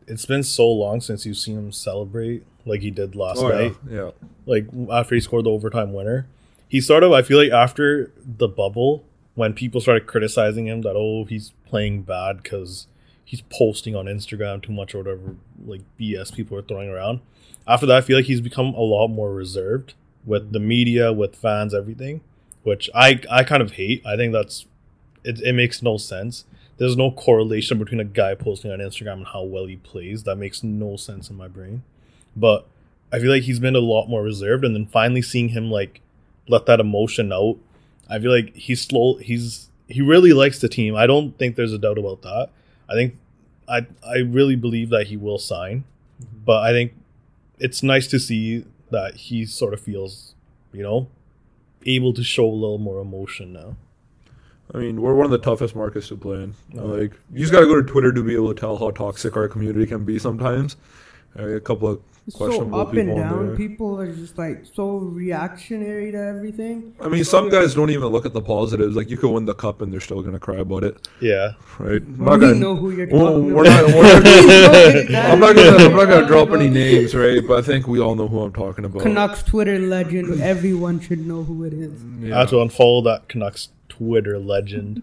[0.07, 3.77] it's been so long since you've seen him celebrate like he did last Oh, night.
[3.91, 3.95] yeah.
[3.97, 4.11] yeah.
[4.47, 6.27] Like after he scored the overtime winner,
[6.72, 7.12] he sort of.
[7.12, 9.04] I feel like after the bubble,
[9.35, 12.87] when people started criticizing him that oh he's playing bad because
[13.22, 17.20] he's posting on Instagram too much or whatever like BS people are throwing around.
[17.68, 19.92] After that, I feel like he's become a lot more reserved
[20.24, 22.22] with the media, with fans, everything,
[22.62, 24.02] which I I kind of hate.
[24.06, 24.64] I think that's
[25.24, 25.42] it.
[25.42, 26.46] It makes no sense.
[26.78, 30.22] There's no correlation between a guy posting on Instagram and how well he plays.
[30.22, 31.82] That makes no sense in my brain.
[32.35, 32.66] But
[33.12, 36.00] I feel like he's been a lot more reserved, and then finally seeing him like
[36.48, 37.59] let that emotion out,
[38.09, 39.16] I feel like he's slow.
[39.16, 40.94] He's he really likes the team.
[40.96, 42.50] I don't think there's a doubt about that.
[42.88, 43.18] I think
[43.68, 45.85] I I really believe that he will sign,
[46.20, 46.44] mm-hmm.
[46.44, 46.92] but I think
[47.59, 50.35] it's nice to see that he sort of feels,
[50.72, 51.09] you know,
[51.87, 53.76] able to show a little more emotion now.
[54.74, 56.55] I mean, we're one of the toughest markets to play in.
[56.72, 59.37] Like, you just got to go to Twitter to be able to tell how toxic
[59.37, 60.76] our community can be sometimes.
[61.37, 63.56] A couple of so up and people on down.
[63.56, 66.94] People are just like so reactionary to everything.
[67.00, 68.94] I mean, some guys don't even look at the positives.
[68.94, 72.00] Like, you could win the cup and they're still gonna cry about it, Yeah, right?
[72.00, 75.16] I'm not gonna- know who you're Well, talking we're not- we're not- We know exactly
[75.32, 75.85] I'm not gonna.
[75.85, 77.44] I'm not gonna drop any names, right?
[77.46, 79.00] But I think we all know who I'm talking about.
[79.00, 79.02] about.
[79.08, 80.40] Canucks Twitter legend.
[80.40, 81.92] Everyone should know who it is.
[82.20, 82.37] Yeah.
[82.37, 85.02] I have to unfollow that Canucks Twitter legend,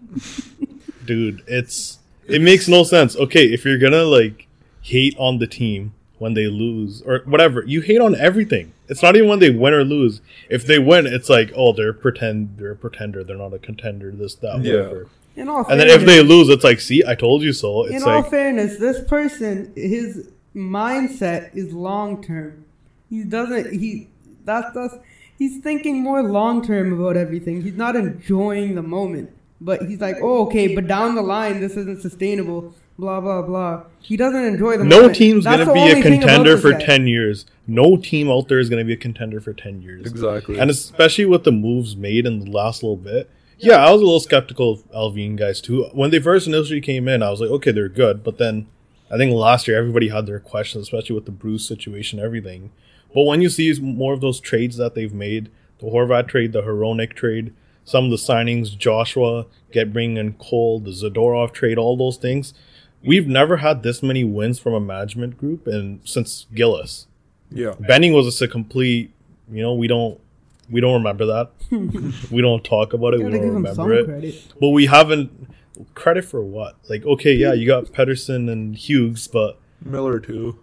[1.04, 1.42] dude.
[1.46, 3.14] It's it makes no sense.
[3.16, 4.46] Okay, if you're gonna like
[4.82, 8.72] hate on the team when they lose or whatever, you hate on everything.
[8.88, 10.20] It's not even when they win or lose.
[10.50, 13.24] If they win, it's like oh they're pretend they're a pretender.
[13.24, 14.10] They're not a contender.
[14.12, 14.74] This that Yeah.
[14.74, 15.08] whatever.
[15.36, 17.86] In all And then if they lose, it's like see I told you so.
[17.86, 22.64] in It's all like fairness, this person, his mindset is long term.
[23.08, 23.72] He doesn't.
[23.72, 24.08] He
[24.44, 24.94] that's that's.
[25.38, 27.62] He's thinking more long term about everything.
[27.62, 29.30] He's not enjoying the moment.
[29.62, 32.74] But he's like, oh, okay, but down the line, this isn't sustainable.
[33.00, 33.84] Blah blah blah.
[34.00, 35.16] He doesn't enjoy the no moment.
[35.16, 36.84] team's gonna be a only thing about contender for guy.
[36.84, 37.46] ten years.
[37.66, 40.06] No team out there is gonna be a contender for ten years.
[40.06, 40.58] exactly.
[40.58, 43.30] And especially with the moves made in the last little bit.
[43.58, 45.84] Yeah, I was a little skeptical of Allvin guys too.
[45.92, 48.22] When they first initially came in, I was like, okay, they're good.
[48.22, 48.66] But then
[49.10, 52.70] I think last year everybody had their questions, especially with the Bruce situation, everything.
[53.14, 56.62] But when you see more of those trades that they've made, the Horvat trade, the
[56.62, 57.52] Hronek trade,
[57.84, 62.54] some of the signings, Joshua, get bringing in Cole, the Zadorov trade, all those things.
[63.02, 67.06] We've never had this many wins from a management group and since Gillis.
[67.50, 67.74] Yeah.
[67.80, 69.12] Benning was just a complete,
[69.50, 70.20] you know, we don't
[70.68, 71.50] we don't remember that.
[72.30, 73.22] we don't talk about it.
[73.22, 74.04] We don't remember it.
[74.06, 74.34] credit.
[74.60, 75.48] But we haven't
[75.94, 76.76] credit for what?
[76.88, 80.58] Like, okay, yeah, you got Pettersson and Hughes, but Miller too.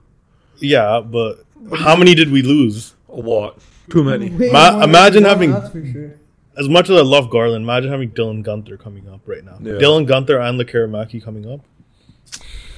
[0.60, 1.43] yeah, but
[1.76, 2.93] how many did we lose?
[3.10, 3.60] A lot.
[3.89, 4.30] Too many.
[4.30, 6.19] Ma- imagine that, having- sure.
[6.58, 9.58] As much as I love Garland, imagine having Dylan Guenther coming up right now.
[9.62, 9.73] Yeah.
[9.73, 11.62] Dylan Guenther and Lekkerimaki coming up,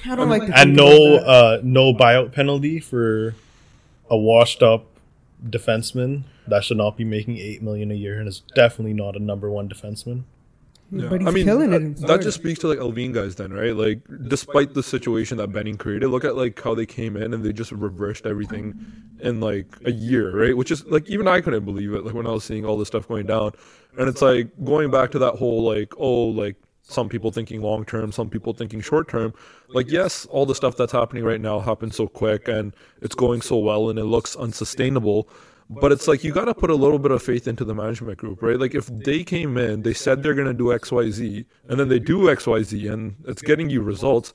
[0.06, 3.34] I don't like and no uh, no buyout penalty for
[4.08, 4.86] a washed up
[5.48, 9.18] defenseman that should not be making eight million a year and is definitely not a
[9.18, 10.24] number one defenseman.
[10.92, 11.08] Yeah.
[11.08, 13.36] But he's I mean, killing that, it in that just speaks to like Allvin guys
[13.36, 13.76] then, right?
[13.76, 17.44] Like, despite the situation that Benning created, look at like how they came in and
[17.44, 18.74] they just reversed everything
[19.20, 20.56] in like a year, right?
[20.56, 22.88] Which is like even I couldn't believe it, like when I was seeing all this
[22.88, 23.52] stuff going down,
[23.96, 26.56] and it's like going back to that whole like, oh, like
[26.90, 29.32] some people thinking long term, some people thinking short term.
[29.68, 33.40] Like, yes, all the stuff that's happening right now happened so quick and it's going
[33.42, 35.28] so well and it looks unsustainable.
[35.70, 38.18] But it's like you got to put a little bit of faith into the management
[38.18, 38.58] group, right?
[38.58, 41.78] Like if they came in, they said they're going to do X, Y, Z, and
[41.78, 44.32] then they do X, Y, Z, and it's getting you results.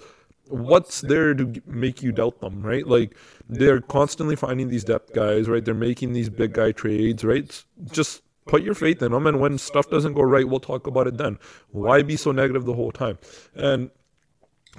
[0.47, 2.87] What's there to make you doubt them, right?
[2.87, 3.17] Like
[3.49, 5.65] they're constantly finding these depth guys, right?
[5.65, 7.65] They're making these big guy trades, right?
[7.91, 11.07] Just put your faith in them, and when stuff doesn't go right, we'll talk about
[11.07, 11.39] it then.
[11.69, 13.17] Why be so negative the whole time?
[13.55, 13.89] And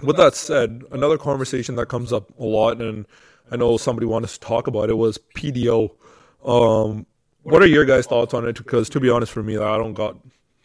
[0.02, 3.06] with that said, another conversation that comes up a lot, and
[3.50, 5.90] I know somebody wanted to talk about it, was PDO.
[6.44, 7.06] Um,
[7.42, 8.56] what are your guys' thoughts on it?
[8.56, 10.16] Because to be honest, for me, I don't got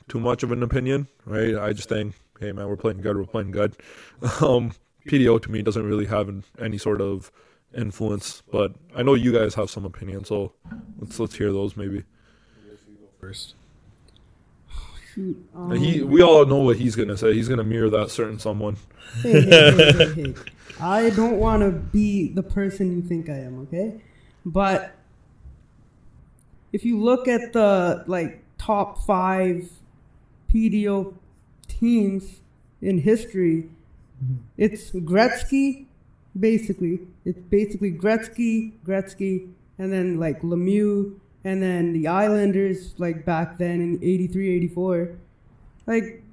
[0.07, 1.55] too much of an opinion, right?
[1.55, 3.75] I just think, hey man, we're playing good, we're playing good.
[4.41, 4.73] Um,
[5.07, 7.31] PDO to me doesn't really have an, any sort of
[7.75, 10.53] influence, but I know you guys have some opinion, so
[10.99, 12.03] let's let's hear those maybe.
[13.21, 13.53] First,
[15.13, 17.33] Shoot, um, he, we all know what he's gonna say.
[17.33, 18.77] He's gonna mirror that certain someone.
[19.21, 20.33] hey, hey, hey, hey, hey.
[20.79, 24.01] I don't want to be the person you think I am, okay?
[24.43, 24.95] But
[26.73, 29.69] if you look at the like top five
[30.51, 31.13] PDO
[31.67, 32.39] teams
[32.81, 33.69] in history,
[34.57, 35.85] it's Gretzky,
[36.39, 37.01] basically.
[37.23, 43.81] It's basically Gretzky, Gretzky, and then like Lemieux, and then the Islanders, like back then
[43.81, 45.11] in 83, 84.
[45.87, 46.23] Like,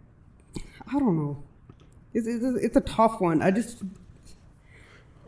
[0.86, 1.42] I don't know.
[2.12, 3.42] It's, it's, it's a tough one.
[3.42, 3.82] I just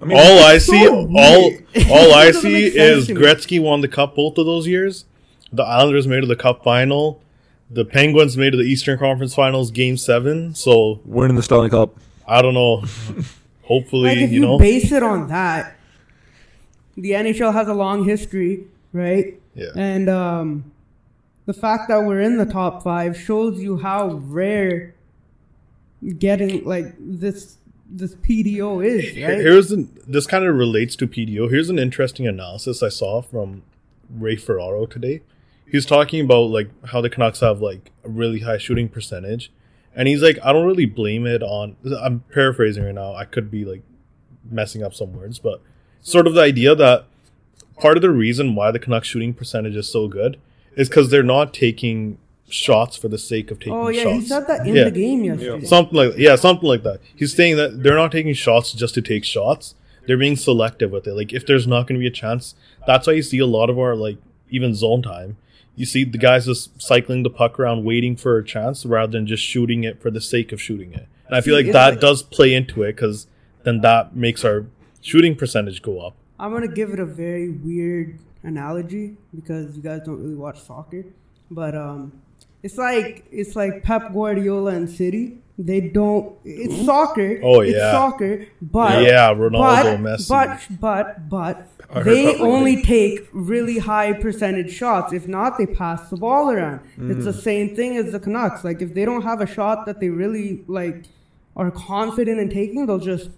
[0.00, 1.52] I mean, all I it's see, so all
[1.90, 3.08] all I see is.
[3.08, 5.04] Gretzky won the cup both of those years.
[5.52, 7.20] The Islanders made it to the cup final.
[7.70, 10.54] The Penguins made it to the Eastern Conference Finals, Game Seven.
[10.54, 11.94] So winning the Stanley Cup.
[12.26, 12.84] I don't know.
[13.62, 14.58] Hopefully, like if you you, know.
[14.58, 15.76] base it on that,
[16.96, 19.39] the NHL has a long history, right?
[19.54, 19.70] Yeah.
[19.74, 20.72] And um,
[21.46, 24.94] the fact that we're in the top five shows you how rare
[26.18, 27.56] getting like this
[27.92, 29.38] this PDO is, right?
[29.38, 31.50] Here's an, this kind of relates to PDO.
[31.50, 33.64] Here's an interesting analysis I saw from
[34.08, 35.22] Ray Ferraro today.
[35.66, 39.52] He's talking about like how the Canucks have like a really high shooting percentage,
[39.94, 41.76] and he's like, I don't really blame it on.
[42.00, 43.14] I'm paraphrasing right now.
[43.14, 43.82] I could be like
[44.48, 45.60] messing up some words, but
[46.00, 47.06] sort of the idea that
[47.80, 50.38] part of the reason why the Canucks shooting percentage is so good
[50.76, 53.86] is because they're not taking shots for the sake of taking shots.
[53.86, 54.14] oh yeah, shots.
[54.16, 54.84] he said that in Yeah.
[54.84, 55.64] the game yesterday.
[55.66, 57.00] Something like yeah, something like that.
[57.14, 59.74] He's saying that they're not taking shots just to take shots.
[60.06, 61.14] They're being selective with it.
[61.14, 62.54] Like if there's not going to be a chance,
[62.86, 64.18] that's why you see a lot of our like
[64.50, 65.36] even zone time.
[65.76, 69.26] You see the guys just cycling the puck around, waiting for a chance rather than
[69.26, 71.06] just shooting it for the sake of shooting it.
[71.26, 73.28] And I feel See, like it's that like- does play into it because
[73.62, 74.66] then that makes our
[75.00, 76.16] shooting percentage go up.
[76.40, 81.04] I'm gonna give it a very weird analogy because you guys don't really watch soccer,
[81.50, 82.12] but um,
[82.62, 85.38] it's like it's like Pep Guardiola and City.
[85.58, 86.34] They don't.
[86.42, 87.38] It's soccer.
[87.42, 90.28] Oh, yeah, It's soccer, but Yeah, Ronaldo, but, Messi.
[90.28, 91.68] But but but
[92.04, 95.12] they only take really high percentage shots.
[95.12, 96.80] If not, they pass the ball around.
[96.96, 97.24] It's Mm.
[97.24, 98.64] the same thing as the Canucks.
[98.64, 101.04] Like if they don't have a shot that they really like
[101.56, 103.28] are confident in taking, they'll just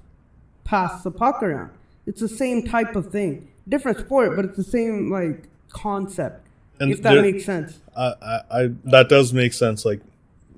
[0.62, 1.70] pass the puck around.
[2.06, 3.48] It's the same type of thing.
[3.68, 6.46] Different sport, but it's the same like concept.
[6.80, 7.80] And if that there- makes sense.
[7.96, 9.84] I, I, I that does make sense.
[9.84, 10.00] Like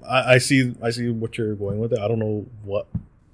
[0.08, 1.98] I, I see I see what you're going with it.
[1.98, 2.86] I don't know what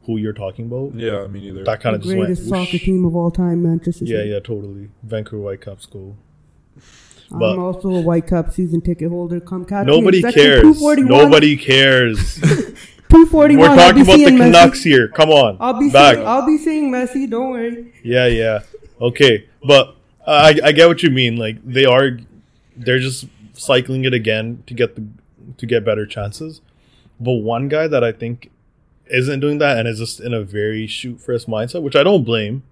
[0.07, 0.95] who you're talking about.
[0.95, 1.65] Yeah, me neither.
[1.65, 2.27] That kind The of just went.
[2.29, 2.85] greatest soccer whoosh.
[2.85, 4.89] team of all time, Manchester Yeah, yeah, totally.
[5.03, 6.17] Vancouver Whitecaps go.
[7.33, 9.39] I'm also a Whitecap season ticket holder.
[9.39, 9.93] Come catch me.
[9.93, 10.83] Nobody Section cares.
[10.83, 12.41] Nobody cares.
[13.11, 13.59] 241.
[13.59, 14.39] We're talking about the seeing Messi.
[14.39, 15.09] Canucks here.
[15.09, 16.15] Come on, I'll be back.
[16.15, 17.29] seeing, I'll be seeing Messi.
[17.29, 17.93] Don't worry.
[18.03, 18.61] Yeah, yeah.
[19.01, 19.97] Okay, but
[20.27, 21.37] I I get what you mean.
[21.37, 22.19] Like they are,
[22.77, 25.05] they're just cycling it again to get the
[25.59, 26.61] to get better chances.
[27.19, 28.51] But one guy that I think
[29.07, 32.25] isn't doing that and is just in a very shoot first mindset, which I don't
[32.25, 32.63] blame,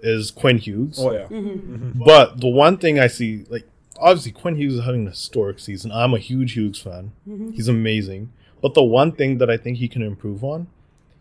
[0.00, 0.98] is Quinn Hughes.
[0.98, 1.26] Oh yeah.
[1.26, 1.74] Mm-hmm.
[1.74, 2.04] Mm-hmm.
[2.04, 3.68] But the one thing I see, like
[4.00, 5.92] obviously Quinn Hughes is having a historic season.
[5.92, 7.12] I'm a huge Hughes fan.
[7.28, 7.50] Mm-hmm.
[7.52, 8.32] He's amazing.
[8.60, 10.66] But the one thing that I think he can improve on,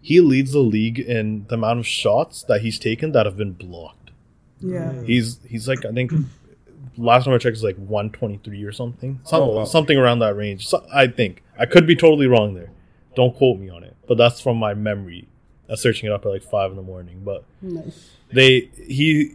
[0.01, 3.53] he leads the league in the amount of shots that he's taken that have been
[3.53, 4.11] blocked.
[4.59, 5.01] Yeah.
[5.03, 6.11] He's he's like I think
[6.97, 9.19] last time I checked is like 123 or something.
[9.25, 9.63] Oh, Some, Oh, wow.
[9.65, 10.67] Something around that range.
[10.67, 11.43] So, I think.
[11.59, 12.71] I could be totally wrong there.
[13.15, 13.95] Don't quote me on it.
[14.07, 15.27] But that's from my memory.
[15.69, 17.21] I was searching it up at like five in the morning.
[17.23, 18.09] But Nice.
[18.31, 19.33] they he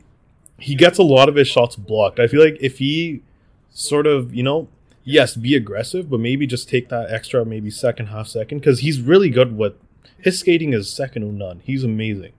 [0.58, 2.18] he gets a lot of his shots blocked.
[2.18, 3.22] I feel like if he
[3.70, 4.68] sort of, you know,
[5.04, 9.00] yes, be aggressive, but maybe just take that extra maybe second half second because he's
[9.00, 9.74] really good with
[10.18, 11.60] his skating is second to none.
[11.64, 12.32] He's amazing.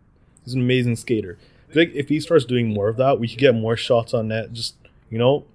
[0.45, 1.37] He's an amazing skater.
[1.69, 4.13] I feel like if he starts doing more of that, we could get more shots
[4.13, 4.53] on net.
[4.53, 4.75] Just
[5.09, 5.45] you know,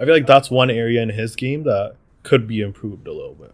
[0.00, 3.34] I feel like that's one area in his game that could be improved a little
[3.34, 3.52] bit.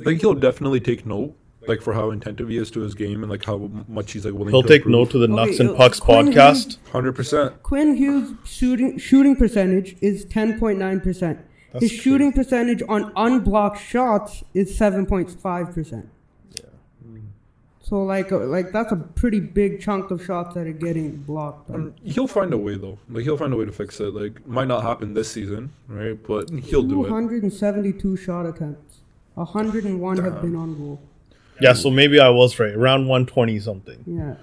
[0.00, 1.34] I think he'll definitely take note,
[1.66, 4.34] like for how attentive he is to his game and like how much he's like
[4.34, 4.50] willing.
[4.50, 4.92] He'll to take improve.
[4.92, 6.78] note to the Okay, Nucks and uh, Pucks Quinn podcast.
[6.90, 7.62] Hundred percent.
[7.62, 11.40] Quinn Hughes' shooting shooting percentage is 10.9 percent.
[11.72, 16.08] That's His shooting percentage on unblocked shots is 7.5 percent.
[16.54, 16.62] Yeah.
[17.82, 21.70] So like uh, like that's a pretty big chunk of shots that are getting blocked.
[21.70, 22.98] Um, he'll find a way though.
[23.08, 24.14] Like he'll find a way to fix it.
[24.14, 26.18] Like might not happen this season, right?
[26.22, 27.08] But he'll do it.
[27.08, 28.98] 272 shot attempts.
[29.34, 31.00] 101 have been on goal.
[31.60, 32.74] Yeah, so maybe I was right.
[32.74, 34.04] Around 120 something.
[34.06, 34.34] Yeah.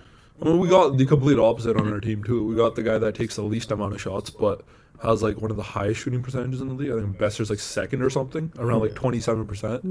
[0.41, 2.45] I mean, we got the complete opposite on our team too.
[2.45, 4.63] We got the guy that takes the least amount of shots, but
[5.03, 6.91] has like one of the highest shooting percentages in the league.
[6.91, 8.99] I think Boeser's like second or something, around like mm-hmm.
[8.99, 9.83] twenty seven percent.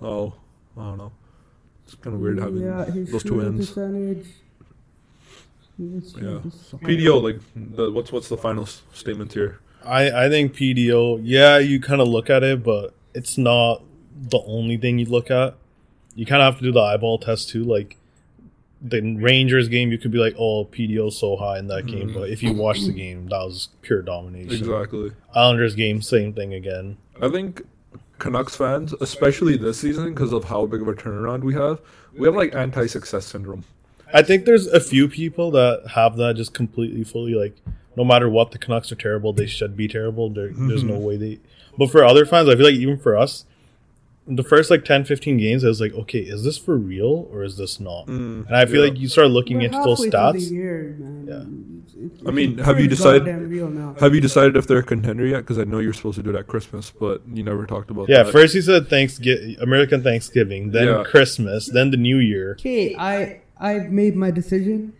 [0.00, 0.34] Oh,
[0.76, 1.12] I don't know.
[1.84, 3.68] It's kind of weird mm, having yeah, his those two shooting ends.
[3.68, 4.26] percentage.
[5.78, 6.40] Let's Yeah.
[6.80, 9.60] PDO, like, the, what's what's the final s- statement here?
[9.84, 13.82] I, I think PDO, yeah, you kind of look at it, but it's not
[14.12, 15.54] the only thing you look at.
[16.14, 17.62] You kind of have to do the eyeball test too.
[17.62, 17.96] Like
[18.80, 22.08] the Rangers game, you could be like, oh, PDO so high in that game.
[22.08, 22.18] Mm-hmm.
[22.18, 24.52] But if you watch the game, that was pure domination.
[24.52, 25.12] Exactly.
[25.34, 26.96] Islanders game, same thing again.
[27.20, 27.62] I think
[28.18, 31.80] Canucks fans, especially this season, because of how big of a turnaround we have,
[32.16, 33.64] we have like anti-success syndrome.
[34.12, 37.56] I think there's a few people that have that just completely fully like
[37.98, 40.30] no matter what the Canucks are terrible, they should be terrible.
[40.30, 41.40] There, There's no way they
[41.76, 43.44] But for other fans, I feel like even for us,
[44.28, 47.42] the first like 10 15 games I was like, okay, is this for real or
[47.42, 48.06] is this not?
[48.06, 48.90] Mm, and I feel yeah.
[48.90, 50.48] like you start looking We're into those halfway through stats.
[50.48, 51.64] The year, man.
[51.96, 53.96] It's- I mean, have you decided- goddamn Real now.
[53.98, 55.38] Have you decided if they're a contender yet?
[55.38, 58.06] Because I know you're supposed to do it at Christmas, but you never talked about
[58.06, 58.12] that.
[58.12, 58.32] Yeah, that.
[58.32, 61.02] first he said Thanksgiving, American Thanksgiving, then Yeah.
[61.04, 62.52] Christmas, then the New Year.
[62.60, 64.92] Okay, I I've made my decision.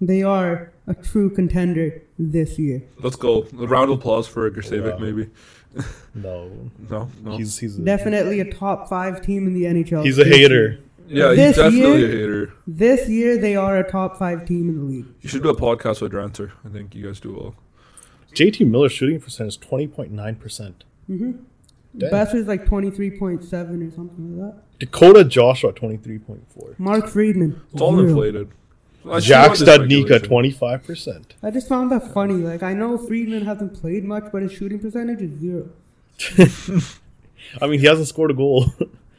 [0.00, 2.82] They are a true contender this year.
[3.00, 3.46] Let's go.
[3.60, 4.98] A round of applause for Gersavic, Wow.
[4.98, 5.28] maybe.
[6.14, 6.50] No,
[6.90, 7.36] No, no.
[7.36, 10.04] he's he's a, Definitely a top five team in the NHL.
[10.04, 10.54] he's a hater.
[10.54, 10.78] year.
[11.08, 12.52] yeah, he's this definitely year- a hater.
[12.66, 15.06] This year, they are a top five team in the league.
[15.20, 16.52] You should do a podcast with Rancer.
[16.64, 17.54] I think you guys do well.
[18.34, 20.84] JT Miller's shooting percentage twenty point nine percent.
[21.10, 21.32] Mm-hmm.
[21.98, 22.10] Damn.
[22.10, 24.78] Boeser's like twenty three point seven or something like that.
[24.78, 26.74] Dakota Joshua twenty three point four.
[26.78, 27.60] Mark Friedman.
[27.72, 28.08] It's all zero.
[28.08, 28.48] inflated.
[29.10, 31.34] I see Jack why this twenty five percent.
[31.42, 32.34] I just found that funny.
[32.34, 35.68] Like I know Friedman hasn't played much, but his shooting percentage is zero.
[37.60, 38.66] I mean, he hasn't scored a goal.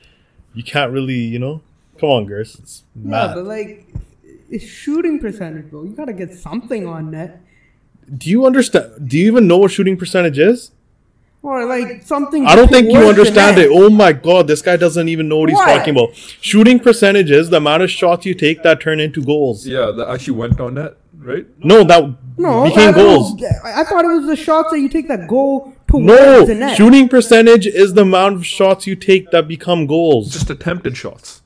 [0.54, 1.62] you can't really, you know.
[2.00, 2.56] Come on, Gers.
[2.56, 3.36] It's Yeah, mad.
[3.36, 3.88] but like,
[4.50, 5.84] it's shooting percentage, bro.
[5.84, 7.41] You gotta get something on net,
[8.17, 9.10] do you understand?
[9.10, 10.71] Do you even know what shooting percentage is?
[11.48, 12.46] Or like something.
[12.46, 13.70] I don't think you understand it.
[13.72, 15.68] Oh my god, this guy doesn't even know what he's What?
[15.78, 16.16] talking about.
[16.42, 19.66] Shooting percentages, the amount of shots you take that turn into goals.
[19.66, 21.46] Yeah, that actually went on net, right?
[21.64, 22.04] No, that
[22.38, 23.34] No, became I goals.
[23.36, 23.48] know.
[23.64, 26.56] I I thought it was the shots that you take that go towards No, the
[26.56, 26.76] net.
[26.78, 30.32] shooting percentage is the amount of shots you take that become goals.
[30.34, 31.42] Just attempted shots.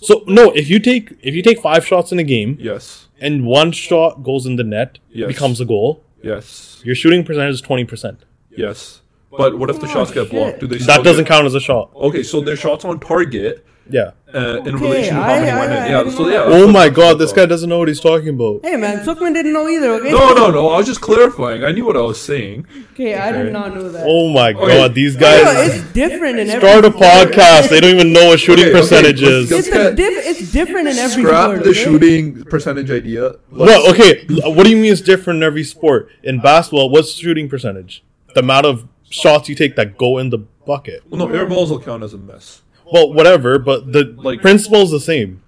[0.00, 3.06] So no, if you take if you take five shots in a game Yes.
[3.20, 5.26] and one shot goes in the net, Yes.
[5.28, 6.02] becomes a goal.
[6.22, 6.80] Yes.
[6.84, 8.18] Your shooting percentage is twenty percent.
[8.56, 9.00] Yes.
[9.36, 10.60] But what if the shots get blocked?
[10.60, 11.90] Do they That doesn't get- count as a shot.
[11.94, 14.12] Okay, so their shots on target Yeah.
[14.34, 15.78] uh, in Okay, relation to how I- many I- went in.
[15.78, 16.42] I Yeah, so yeah.
[16.46, 18.60] Oh my god, this guy doesn't know what he's talking about.
[18.64, 19.90] Hey man, Suckman didn't know either.
[19.94, 20.10] Okay.
[20.10, 20.68] No, no, no.
[20.70, 21.64] I was just clarifying.
[21.64, 22.66] I knew what I was saying.
[22.94, 24.04] Okay, I did not know that.
[24.08, 24.66] Oh my Okay.
[24.78, 27.68] god, these No, guys it's different in every start a podcast.
[27.68, 29.52] They don't even know what shooting Okay, okay, percentage let's is.
[29.52, 31.64] It's a diff- It's different in every Scrap sport.
[31.64, 31.78] the okay?
[31.84, 33.34] shooting percentage idea.
[33.52, 36.08] Well, okay, what do you mean it's different in every sport?
[36.22, 38.02] In basketball, what's shooting percentage?
[38.36, 41.02] The amount of shots you take that go in the bucket.
[41.08, 42.60] Well, no, air balls will count as a miss.
[42.92, 45.40] Well, whatever, but the Like- principle is the same.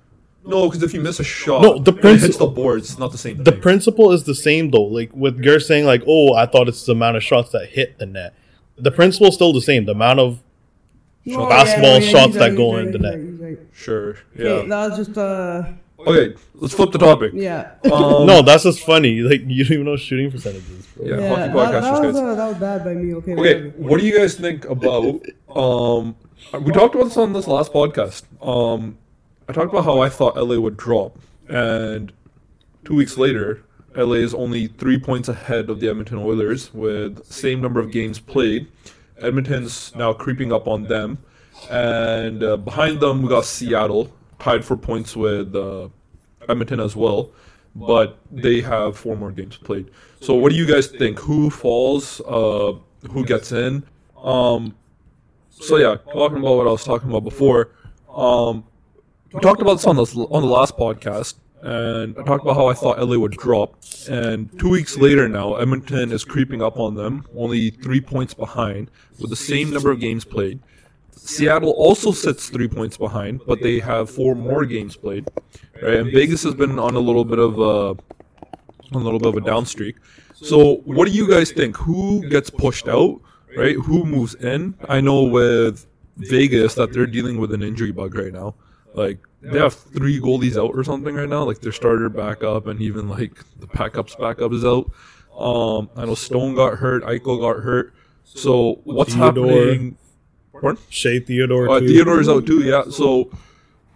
[0.47, 2.89] No, because if you miss a shot, No, the and it hits the boards.
[2.89, 4.85] It's not the same The principle is the same though.
[4.85, 7.99] Like with Ger saying, like, "Oh, I thought it's the amount of shots that hit
[7.99, 8.33] the net."
[8.79, 9.85] The principle is still the same.
[9.85, 10.43] The amount of
[11.31, 13.29] Oh, Basketball he's shots right, that go right, in he's the right, net.
[13.31, 13.59] he's right.
[13.75, 14.11] Sure.
[14.35, 14.63] Okay, Yeah.
[14.67, 15.63] that was just uh
[16.01, 17.33] Okay, let's flip the topic.
[17.35, 17.73] yeah.
[17.93, 19.21] Um, no, that's just funny.
[19.21, 20.87] Like you don't even know shooting percentages.
[20.87, 21.07] Bro.
[21.07, 22.23] Yeah, yeah, hockey that, podcasters, that was guys.
[22.23, 23.15] uh, that was bad by me.
[23.15, 23.33] Okay.
[23.33, 23.69] Okay, whatever.
[23.79, 25.23] what do you guys think about?
[25.55, 26.17] Um,
[26.63, 28.23] we talked about this on this last podcast.
[28.41, 28.97] Um,
[29.49, 31.19] I talked about how I thought LA would drop,
[31.49, 32.13] and
[32.85, 33.65] two weeks later,
[33.97, 38.21] LA is only three points ahead of the Edmonton Oilers with same number of games
[38.21, 38.69] played.
[39.21, 41.19] Edmonton's now creeping up on them,
[41.69, 45.89] and uh, behind them we got Seattle tied for points with uh,
[46.49, 47.31] Edmonton as well,
[47.75, 49.91] but they have four more games played.
[50.21, 51.19] So, what do you guys think?
[51.21, 52.21] Who falls?
[52.21, 52.75] Uh,
[53.11, 53.85] who gets in?
[54.17, 54.75] Um,
[55.51, 57.71] so yeah, talking about what I was talking about before.
[58.15, 58.65] Um,
[59.33, 62.67] we talked about this on the on the last podcast, and I talked about how
[62.67, 63.77] I thought LA would drop.
[64.09, 68.91] And two weeks later now, Edmonton is creeping up on them, only three points behind,
[69.21, 70.61] with the same number of games played.
[71.19, 75.29] Seattle also sits three points behind, but they have four more games played.
[75.83, 77.97] Right, and Vegas has been on a little bit of a
[78.95, 79.97] a little bit of a down streak.
[80.35, 81.77] So, what do you guys think?
[81.77, 83.21] Who gets pushed out?
[83.57, 83.77] Right?
[83.77, 84.75] Who moves in?
[84.89, 88.55] I know with Vegas that they're dealing with an injury bug right now.
[88.95, 91.45] Like they have three goalies out or something right now.
[91.45, 94.91] Like their starter backup and even like the backup's backup is out.
[95.39, 97.95] Um, I know Stone got hurt, Eichel got hurt.
[98.25, 99.47] So what's Theodore.
[99.47, 99.97] happening?
[100.61, 100.83] Pardon?
[100.89, 101.69] Shea Theodore.
[101.71, 101.81] Uh.
[101.81, 102.85] Theodore's out too, yeah.
[102.91, 103.31] So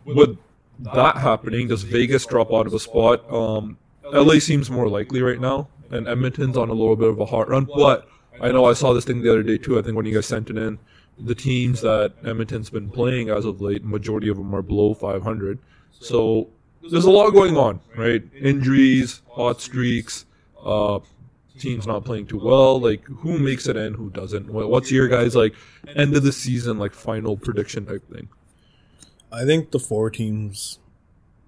[0.05, 0.39] with
[0.81, 3.31] that happening, does Vegas drop out of a spot?
[3.33, 7.27] Um, LA seems more likely right now, and Edmonton's on a little bit of a
[7.27, 7.69] hot run.
[7.75, 8.09] But
[8.41, 9.79] I know I saw this thing the other day too.
[9.79, 10.79] I think when you guys sent it in,
[11.19, 15.59] the teams that Edmonton's been playing as of late, majority of them are below 500.
[15.93, 16.49] So
[16.91, 18.23] there's a lot going on, right?
[18.41, 20.25] Injuries, hot streaks,
[20.65, 20.99] uh,
[21.59, 22.81] teams not playing too well.
[22.81, 24.53] Like who makes it in, who doesn't?
[24.53, 25.55] What's your guys like
[25.95, 28.29] end of the season like final prediction type thing?
[29.31, 30.79] I think the four teams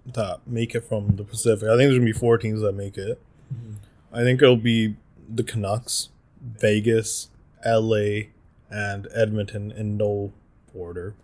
[0.07, 1.69] that make it from the Pacific.
[1.69, 3.21] I think there's gonna be four teams that make it.
[3.53, 3.75] Mm-hmm.
[4.13, 4.97] I think it'll be
[5.29, 7.29] the Canucks, Vegas,
[7.65, 8.29] LA,
[8.71, 10.33] and Edmonton in no
[10.75, 11.15] order.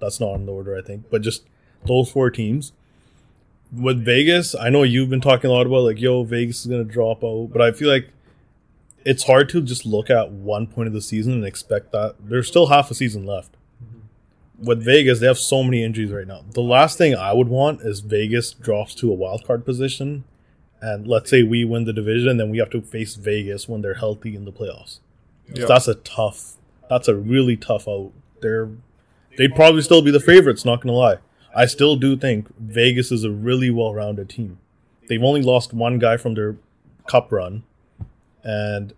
[0.00, 1.44] That's not in the order, I think, but just
[1.84, 2.72] those four teams.
[3.70, 6.84] With Vegas, I know you've been talking a lot about like, yo, Vegas is gonna
[6.84, 8.10] drop out, but I feel like
[9.04, 12.48] it's hard to just look at one point of the season and expect that there's
[12.48, 14.66] still half a season left mm-hmm.
[14.66, 16.44] with Vegas, they have so many injuries right now.
[16.52, 20.24] The last thing I would want is Vegas drops to a wild card position,
[20.80, 23.94] and let's say we win the division, then we have to face Vegas when they're
[23.94, 25.00] healthy in the playoffs.
[25.52, 25.66] Yeah.
[25.66, 26.54] That's a tough.
[26.88, 28.12] That's a really tough out.
[28.40, 28.68] They're
[29.36, 30.64] they'd probably still be the favorites.
[30.64, 31.18] Not gonna lie,
[31.54, 34.58] I still do think Vegas is a really well-rounded team.
[35.08, 36.56] They've only lost one guy from their
[37.08, 37.64] cup run,
[38.44, 38.92] and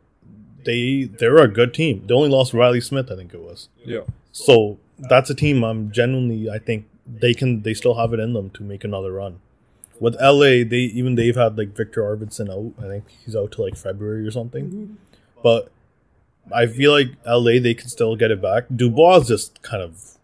[0.65, 2.05] they they're a good team.
[2.07, 3.69] They only lost Riley Smith, I think it was.
[3.85, 4.01] Yeah.
[4.33, 8.33] So that's a team I'm genuinely I think they can they still have it in
[8.35, 9.41] them to make another run.
[9.99, 12.73] With LA, they even they've had like Viktor Arvidsson out.
[12.83, 14.97] I think he's out till like February or something.
[15.43, 15.71] But
[16.53, 18.65] I feel like LA they can still get it back.
[18.75, 20.17] Dubois just kind of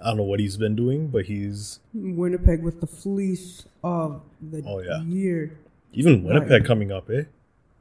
[0.00, 4.62] I don't know what he's been doing, but he's Winnipeg with the fleece of the
[4.66, 5.02] Oh, yeah.
[5.02, 5.56] year.
[5.92, 7.22] even Winnipeg coming up, eh?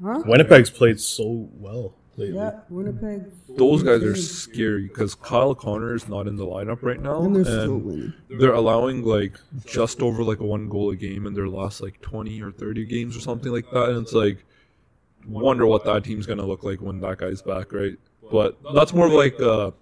[0.04, 0.24] Huh?
[0.26, 2.36] Winnipeg's played so well lately.
[2.36, 3.24] Yeah, Winnipeg.
[3.50, 7.36] Those guys are scary because Kyle Connor is not in the lineup right now, And
[7.36, 8.14] they're and still winning.
[8.30, 12.02] they're allowing like just over like a one goal a game in their last like
[12.02, 14.44] 20 or 30 games or something like that and it's like
[15.28, 17.98] wonder what that team's gonna look like when that guy's back right
[18.32, 19.74] but that's more of like a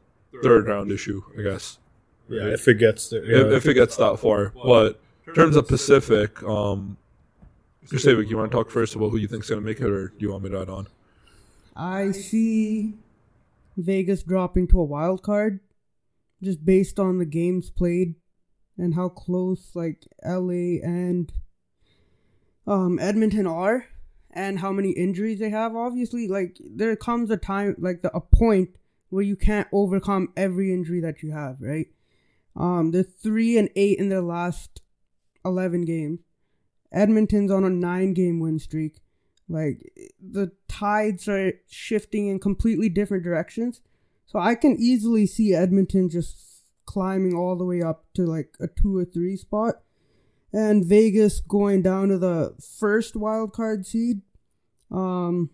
[0.42, 1.80] third round issue i guess
[2.30, 3.24] Yeah, if it gets there.
[3.26, 6.96] if, if it gets that far but in terms of pacific um
[7.88, 10.16] Gustavik, you want to talk first about who you think's gonna make it or do
[10.20, 10.88] you want me to add on?
[11.76, 12.94] I see
[13.76, 15.60] Vegas dropping to a wild card
[16.42, 18.16] just based on the games played
[18.78, 21.34] and how close like LA and
[22.66, 23.86] um Edmonton are
[24.32, 25.76] and how many injuries they have.
[25.76, 28.70] Obviously like there comes a time like the, a point
[29.10, 31.88] where you can't overcome every injury that you have right?
[32.56, 34.82] Um they're 3 and 8 in their last
[35.44, 36.22] 11 games
[36.94, 39.04] Edmonton's on a 9 game win streak
[39.50, 39.92] like
[40.22, 43.82] the tides are shifting in completely different directions.
[44.26, 46.38] So I can easily see Edmonton just
[46.86, 49.76] climbing all the way up to like a two or three spot.
[50.52, 54.22] And Vegas going down to the first wild card seed.
[54.92, 55.50] Um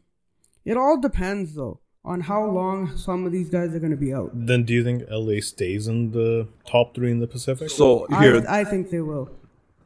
[0.65, 4.31] it all depends though on how long some of these guys are gonna be out.
[4.33, 7.69] Then do you think LA stays in the top three in the Pacific?
[7.69, 9.29] so here I, I think they will.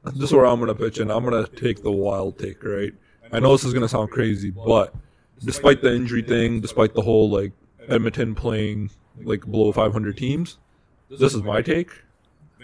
[0.06, 1.10] This is where I'm gonna pitch in.
[1.10, 2.94] I'm gonna take the wild take, right?
[3.32, 4.94] I know this is gonna sound crazy, but
[5.44, 7.52] despite the injury thing, despite the whole like
[7.88, 8.92] Edmonton playing
[9.24, 10.58] like below 500 teams,
[11.10, 11.90] this is my take.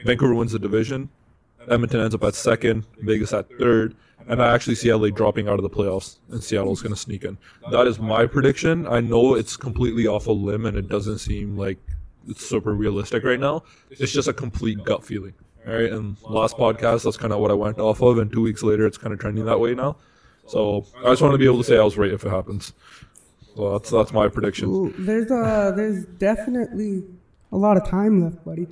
[0.06, 1.10] Vancouver wins the division.
[1.68, 2.86] Edmonton ends up at second.
[3.00, 3.96] Vegas at third.
[4.28, 7.24] And I actually see LA dropping out of the playoffs, and Seattle's going to sneak
[7.24, 7.38] in.
[7.72, 8.86] That is my prediction.
[8.86, 11.80] I know it's completely off a limb, and it doesn't seem like
[12.28, 13.64] it's super realistic right now.
[13.90, 15.34] It's just a complete gut feeling.
[15.68, 15.92] All right.
[15.92, 18.18] And last podcast, that's kind of what I went off of.
[18.18, 19.98] And two weeks later, it's kind of trending that way now.
[20.48, 22.74] So I just want to be able to say I was right if it happens.
[23.56, 24.70] So that's that's my prediction.
[24.70, 27.04] Ooh, there's uh there's definitely
[27.52, 28.68] a lot of time left, buddy.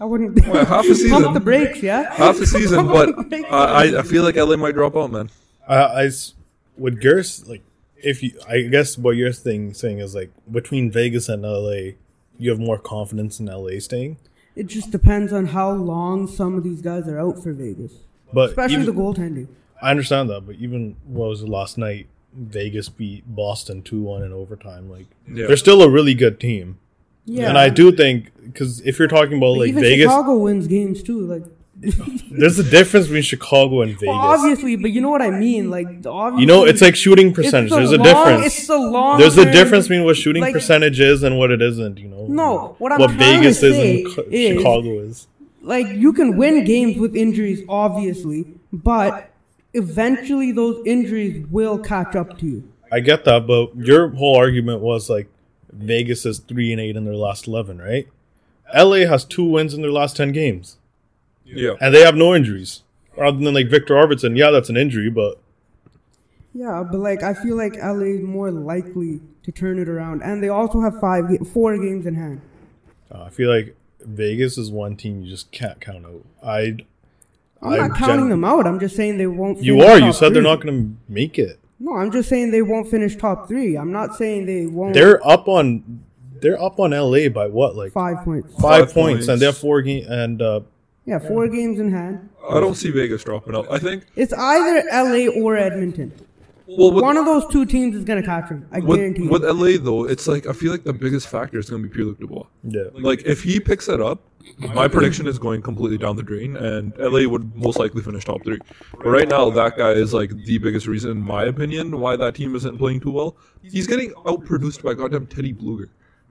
[0.00, 1.10] I wouldn't Well, half a season.
[1.22, 2.14] pump the brakes, yeah.
[2.14, 3.10] Half the season, but
[3.52, 5.28] I, I- I feel like LA might drop out, man.
[5.66, 6.34] I, I s-
[6.76, 7.62] with Gerst like
[7.96, 11.96] if you I guess what you're thing saying is like between Vegas and LA,
[12.38, 14.18] you have more confidence in LA staying.
[14.58, 17.92] It just depends on how long some of these guys are out for Vegas,
[18.32, 19.46] But especially even- the goaltending.
[19.80, 22.06] I understand that, but even what was it last night?
[22.36, 24.90] Vegas beat Boston two one in overtime.
[24.90, 25.46] Like Yeah.
[25.46, 26.78] they're still a really good team,
[27.24, 30.36] Yeah, and I do think because if you're talking about But like even Vegas, Chicago
[30.38, 31.20] wins games too.
[31.20, 31.44] Like,
[31.80, 34.08] there's a difference between Chicago and Vegas.
[34.08, 35.70] well, obviously, but you know what I mean.
[35.70, 37.70] Like, you know, it's like shooting percentage.
[37.70, 38.46] the There's a long- difference.
[38.46, 39.18] It's the long.
[39.20, 41.98] There's a difference between what shooting like- percentage is and what it isn't.
[41.98, 42.26] You know.
[42.28, 45.26] No, what I'm what Vegas to is and is- Chicago is.
[45.62, 49.30] like you can win games with injuries, obviously, but
[49.74, 52.68] eventually those injuries will catch up to you.
[52.90, 55.28] I get that, but your whole argument was like
[55.72, 58.08] Vegas is three and eight in their last eleven, right?
[58.74, 60.77] LA has two wins in their last ten games,
[61.56, 61.72] Yeah.
[61.80, 62.82] and they have no injuries.
[63.16, 65.40] Other than like Viktor Arvidsson, yeah, that's an injury, but
[66.54, 70.42] Yeah, but like I feel like LA is more likely to turn it around, and
[70.42, 72.40] they also have five, four games in hand.
[73.12, 76.24] uh, I feel like Vegas is one team you just can't count out.
[76.42, 76.76] I,
[77.62, 78.66] I'm I not counting gen- them out.
[78.66, 79.60] I'm just saying they won't.
[79.62, 79.98] You finish are.
[79.98, 80.74] You top said they're not going
[81.06, 81.58] to make it.
[81.80, 83.76] No, I'm just saying they won't finish top three.
[83.76, 84.94] I'm not saying they won't.
[84.94, 86.02] They're up on,
[86.40, 88.52] they're up on LA by what, like five points.
[88.54, 89.28] five, Five points, points.
[89.28, 90.06] and they have four games.
[90.08, 90.60] And uh,
[91.08, 92.28] Yeah, four games in hand.
[92.50, 93.66] I don't see Vegas dropping out.
[93.72, 96.12] I think It's either LA or Edmonton.
[96.66, 98.66] well with, One of those two teams is gonna catch him.
[98.70, 99.26] I guarantee.
[99.26, 99.48] with, you.
[99.48, 101.94] with LA though, it's like I feel like the biggest factor is going to be
[101.94, 102.46] Pierre Luc Dubois.
[102.62, 104.20] yeah, Like if he picks it up,
[104.74, 108.42] my prediction is going completely down the drain, and LA would most likely finish top
[108.44, 108.58] three.
[108.92, 112.34] But right now, that guy is like the biggest reason, in my opinion, why that
[112.34, 113.36] team isn't playing too well.
[113.62, 115.88] He's getting outproduced by goddamn Teddy Blueger.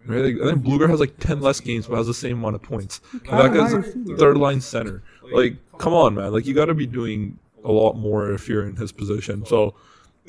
[0.08, 0.24] Right?
[0.36, 2.64] Like, I think Blueger has like ten less games, but has the same amount of
[2.64, 3.02] points.
[3.14, 3.82] And that guy's a
[4.18, 5.04] third line center.
[5.34, 6.32] Like, come on, man!
[6.32, 9.46] Like you got to be doing a lot more if you're in his position.
[9.46, 9.76] So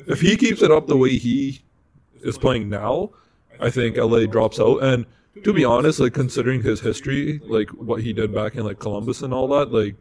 [0.07, 1.61] if he keeps it up the way he
[2.21, 3.11] is playing now,
[3.59, 4.83] I think LA drops out.
[4.83, 5.05] And
[5.43, 9.21] to be honest, like considering his history, like what he did back in like Columbus
[9.21, 9.95] and all that, like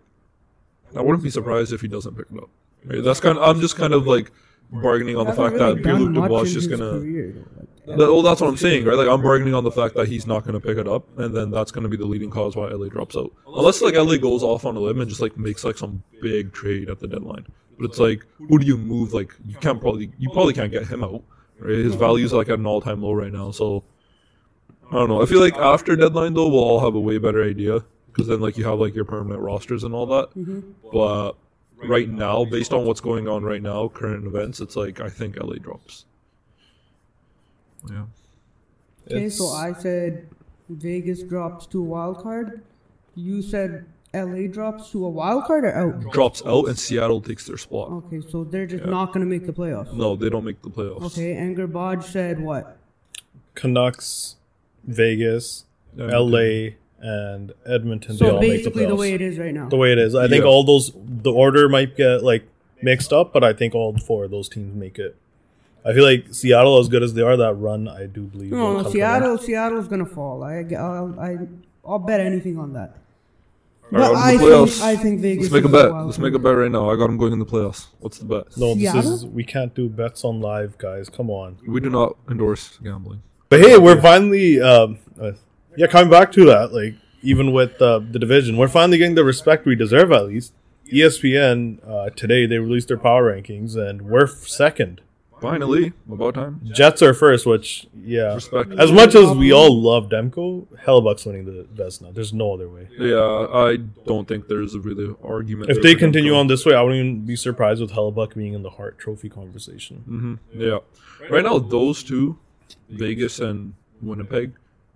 [0.97, 2.51] I wouldn't be surprised if he doesn't pick it up.
[2.85, 3.05] Right?
[3.05, 3.39] That's kind.
[3.39, 4.33] Of, I'm just kind of like
[4.71, 6.99] bargaining on the fact really that Pierre Luc Dubois is just gonna.
[6.99, 7.41] career, though.
[7.41, 7.58] Like, That-
[7.97, 8.97] well, that's what I'm saying, right?
[8.97, 11.35] Like I'm bargaining on the fact that he's not going to pick it up, and
[11.35, 13.33] then that's going to be the leading cause why LA drops out.
[13.47, 16.53] Unless like LA goes off on a limb and just like makes like some big
[16.53, 17.47] trade at the deadline.
[17.79, 19.13] But it's like, who do you move?
[19.13, 21.23] Like you can't probably you probably can't get him out.
[21.59, 21.79] Right?
[21.79, 23.51] His value's are like at an all time low right now.
[23.51, 23.85] So
[24.91, 25.23] I don't know.
[25.23, 28.41] I feel like after deadline though, we'll all have a way better idea because then
[28.41, 30.31] like you have like your permanent rosters and all that.
[30.31, 30.61] Mm-hmm.
[30.93, 31.33] But
[31.87, 35.37] right now, based on what's going on right now, current events, it's like I think
[35.37, 36.05] LA drops.
[37.91, 38.05] Yeah.
[39.11, 40.27] okay, so I said
[40.69, 42.63] Vegas drops to a wild card.
[43.15, 46.13] You said LA drops to a wild card or out.
[46.13, 47.91] drops out and Seattle takes their spot.
[47.91, 49.93] Okay, so they're just not gonna make the playoffs.
[49.93, 51.03] No, they don't make the playoffs.
[51.07, 52.77] Okay, Anger Bodge said what?
[53.55, 54.37] Canucks,
[54.85, 55.65] Vegas,
[55.97, 56.71] Yeah, LA,
[57.01, 58.13] and Edmonton.
[58.17, 59.69] they So all make the basically the way it is right now.
[59.69, 60.15] the way it is.
[60.15, 62.45] I think all those the order might get like
[62.83, 65.17] mixed up, but I think all four of those teams make it.
[65.85, 68.51] I feel like Seattle, as good as they are, that run I do believe.
[68.51, 70.43] will No, no, come from Seattle, Seattle's gonna fall.
[70.43, 71.37] I, I'll, I,
[71.87, 72.97] I'll bet anything on that.
[73.91, 74.83] All right, But on I the think, playoffs.
[74.83, 75.43] I think Vegas.
[75.45, 75.95] Let's make a bet.
[76.05, 76.91] Let's make a bet right now.
[76.91, 77.87] I got them going in the playoffs.
[78.01, 78.57] What's the bet?
[78.59, 79.15] No, this Seattle?
[79.15, 81.09] is we can't do bets on live, guys.
[81.09, 81.57] Come on.
[81.67, 83.23] We do not endorse gambling.
[83.49, 85.33] But hey, we're finally, um, uh,
[85.75, 86.75] yeah, coming back to that.
[86.75, 90.13] Like even with uh, the division, we're finally getting the respect we deserve.
[90.13, 90.53] At least
[90.93, 95.01] ESPN uh, today they released their power rankings, and we're second.
[95.41, 96.61] Finally, about time.
[96.65, 98.35] Jets are first, which yeah.
[98.35, 98.73] Respect.
[98.79, 102.13] As much as we all love Demko, Hellebuyck's winning the Vezina.
[102.15, 102.89] There's no other way.
[102.99, 103.77] Yeah, I
[104.07, 105.71] don't think there's a really argument.
[105.71, 108.55] If they continue to- on this way, I wouldn't even be surprised with Hellbuck being
[108.55, 110.05] in the Hart Trophy conversation.
[110.09, 110.61] Mm-hmm.
[110.61, 110.79] Yeah.
[111.31, 112.39] Right now, those two,
[112.89, 114.53] Vegas and Winnipeg,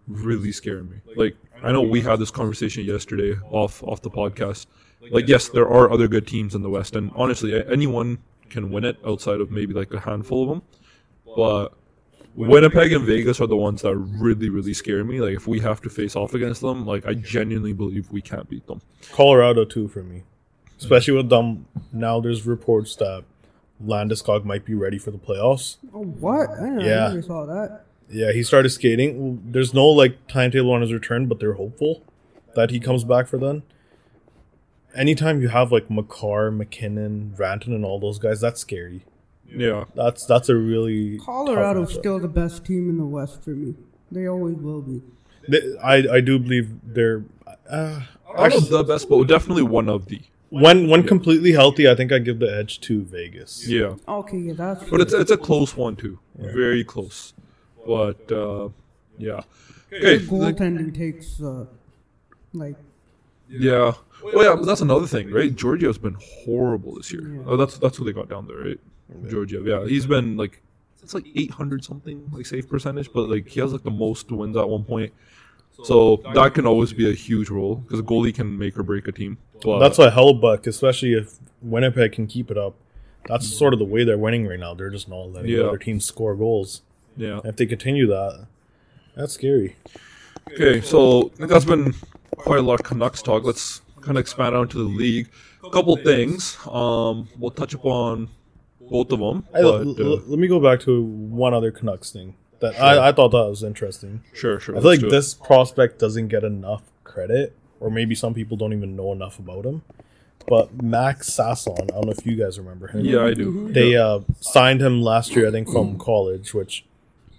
[0.08, 0.96] really scare me.
[1.16, 4.66] Like, I know we had this conversation yesterday off off the podcast.
[5.10, 8.18] Like, yes, there are other good teams in the West, and honestly, anyone
[8.52, 10.62] can win it outside of maybe like a handful of them.
[11.36, 11.74] But
[12.34, 15.20] Winnipeg and Vegas are the ones that really, really scare me.
[15.20, 18.48] Like if we have to face off against them, like I genuinely believe we can't
[18.48, 18.80] beat them.
[19.12, 20.22] Colorado too for me,
[20.78, 21.66] especially with them.
[21.92, 23.24] Now there's reports that
[23.84, 25.76] Landeskog might be ready for the playoffs.
[25.92, 26.50] Oh, what?
[26.50, 27.14] I, don't Yeah.
[27.16, 27.84] I saw that.
[28.08, 29.42] Yeah, he started skating.
[29.52, 32.02] There's no like timetable on his return, but they're hopeful
[32.54, 33.62] that he comes back for then.
[34.94, 39.04] Anytime you have like Makar, MacKinnon, Rantanen, and all those guys, that's scary.
[39.54, 43.74] Yeah, That's that's a really Colorado's still the best team in the West for me.
[44.10, 45.02] They always will be.
[45.48, 47.24] They- I I do believe they're
[47.68, 48.00] uh,
[48.36, 50.20] I don't the best, but definitely one of the.
[50.48, 51.88] when when completely healthy.
[51.88, 53.66] I think I give the edge to Vegas.
[53.68, 54.84] Yeah, Okay, yeah, that's.
[54.88, 57.34] but it's it's a close one too, very close.
[57.86, 58.68] But uh,
[59.18, 59.42] yeah,
[59.92, 61.66] okay, goaltending takes uh,
[62.54, 62.76] like
[63.50, 63.92] yeah.
[64.22, 65.54] Well, yeah, but that's another thing, right?
[65.54, 67.42] Georgiev's been horrible this year.
[67.46, 68.80] Oh, that's that's who they got down there, right?
[69.28, 70.62] Georgia, yeah, he's been like
[71.02, 74.30] it's like eight hundred something like save percentage, but like he has like the most
[74.30, 75.12] wins at one point.
[75.84, 79.08] So that can always be a huge role because a goalie can make or break
[79.08, 79.38] a team.
[79.62, 82.74] But That's why Hellebuyck, especially if Winnipeg can keep it up.
[83.26, 83.52] That's mm.
[83.52, 84.74] sort of the way they're winning right now.
[84.74, 85.62] They're just not letting Yeah.
[85.62, 86.82] other teams score goals.
[87.16, 87.40] yeah.
[87.44, 88.46] If they continue that,
[89.16, 89.76] that's scary.
[90.52, 91.94] Okay, so I think that's been
[92.36, 93.44] quite a lot of Canucks talk.
[93.44, 95.28] Let's kind of expand out to the league.
[95.64, 96.58] A couple things.
[96.70, 98.28] Um, we'll touch upon
[98.80, 99.46] both of them.
[99.54, 103.08] I, But, l- uh, let me go back to one other Canucks thing that I,
[103.08, 104.22] I thought that was interesting.
[104.34, 104.76] sure, sure.
[104.76, 105.10] I feel like it.
[105.10, 109.64] this prospect doesn't get enough credit, or maybe some people don't even know enough about
[109.64, 109.82] him.
[110.48, 113.04] But Max Sasson, I don't know if you guys remember him.
[113.04, 113.72] Yeah, I do.
[113.72, 116.84] They uh, signed him last year, I think, from college, which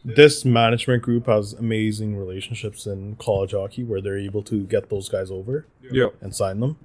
[0.06, 5.10] this management group has amazing relationships in college hockey where they're able to get those
[5.10, 6.78] guys over Yeah, and sign them.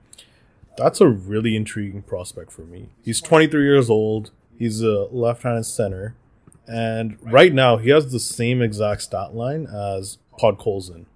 [0.76, 2.88] That's a really intriguing prospect for me.
[3.04, 4.30] He's 23 years old.
[4.56, 6.14] He's a left-handed center,
[6.66, 11.06] and right now he has the same exact stat line as Podkolzin.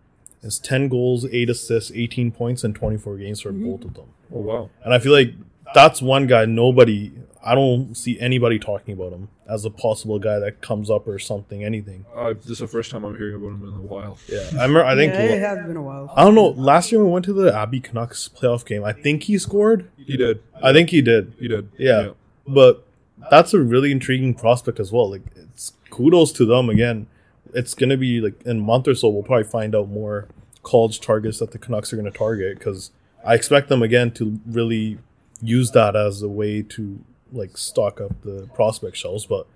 [0.42, 3.70] It's 10 goals, 8 assists, 18 points, and 24 games for mm-hmm.
[3.70, 4.08] both of them.
[4.34, 4.70] Oh wow.
[4.84, 5.34] And I feel like
[5.74, 7.12] that's one guy nobody
[7.44, 11.18] I don't see anybody talking about him as a possible guy that comes up or
[11.18, 12.04] something, anything.
[12.14, 14.18] Uh, this is the first time I'm hearing about him in a while.
[14.28, 14.46] Yeah.
[14.52, 16.12] I remember I think yeah, it has been a while.
[16.16, 19.24] I don't know, last year we went to the Abbey Canucks playoff game, I think
[19.24, 19.90] he scored.
[19.96, 20.42] He did.
[20.62, 21.34] I think he did.
[21.38, 21.70] He did.
[21.78, 22.10] Yeah.
[22.46, 22.86] But
[23.30, 25.10] that's a really intriguing prospect as well.
[25.10, 27.06] Like it's kudos to them again.
[27.54, 30.28] It's gonna be like in a month or so we'll probably find out more
[30.62, 32.90] college targets that the Canucks are gonna target because
[33.24, 34.98] I expect them again to really
[35.40, 39.26] use that as a way to like stock up the prospect shelves.
[39.26, 39.46] But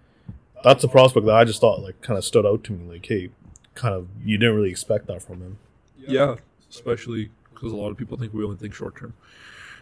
[0.65, 2.95] that's a prospect that I just thought like kind of stood out to me.
[2.95, 3.31] Like, hey,
[3.75, 5.59] kind of you didn't really expect that from him.
[5.99, 6.37] Yeah,
[6.71, 9.15] especially because a lot of people think we only think short term.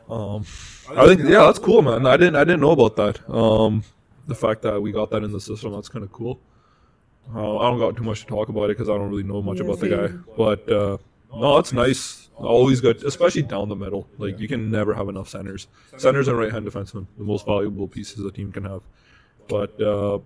[0.08, 0.44] Um,
[0.90, 2.06] I think yeah, that's cool, man.
[2.06, 3.28] I didn't I didn't know about that.
[3.28, 3.84] Um,
[4.26, 6.38] the fact that we got that in the system, that's kind of cool.
[7.34, 9.40] Uh, I don't got too much to talk about it because I don't really know
[9.40, 10.08] much Yeah, about the guy.
[10.36, 10.98] But uh,
[11.34, 12.23] no, that's nice.
[12.36, 14.08] Always good, especially down the middle.
[14.18, 15.68] Like you can never have enough centers.
[15.96, 18.82] Centers and right hand defensemen, the most valuable pieces a team can have.
[19.48, 20.18] But uh,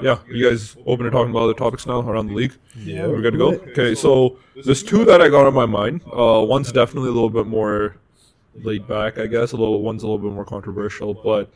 [0.00, 2.54] yeah, you guys open to talking about other topics now around the league.
[2.76, 3.06] Yeah.
[3.06, 3.52] we're good to go.
[3.52, 6.02] Okay, so there's two that I got on my mind.
[6.06, 7.96] Uh, one's definitely a little bit more
[8.56, 9.52] laid back, I guess.
[9.52, 11.52] A little one's a little bit more controversial, but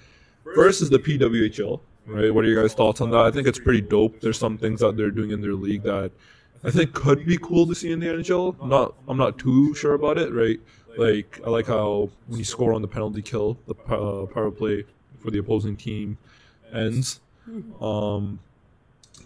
[0.54, 1.80] first is the PWHL.
[2.08, 3.20] Right, what are your guys' thoughts on that?
[3.20, 4.20] I think it's pretty dope.
[4.20, 6.12] There's some things that they're doing in their league that
[6.64, 8.66] I think could be cool to see in the NHL.
[8.66, 10.32] Not, I'm not too sure about it.
[10.32, 10.58] Right,
[10.96, 14.84] like I like how when you score on the penalty kill, the uh, power play
[15.20, 16.18] for the opposing team
[16.72, 17.20] ends.
[17.80, 18.40] Um,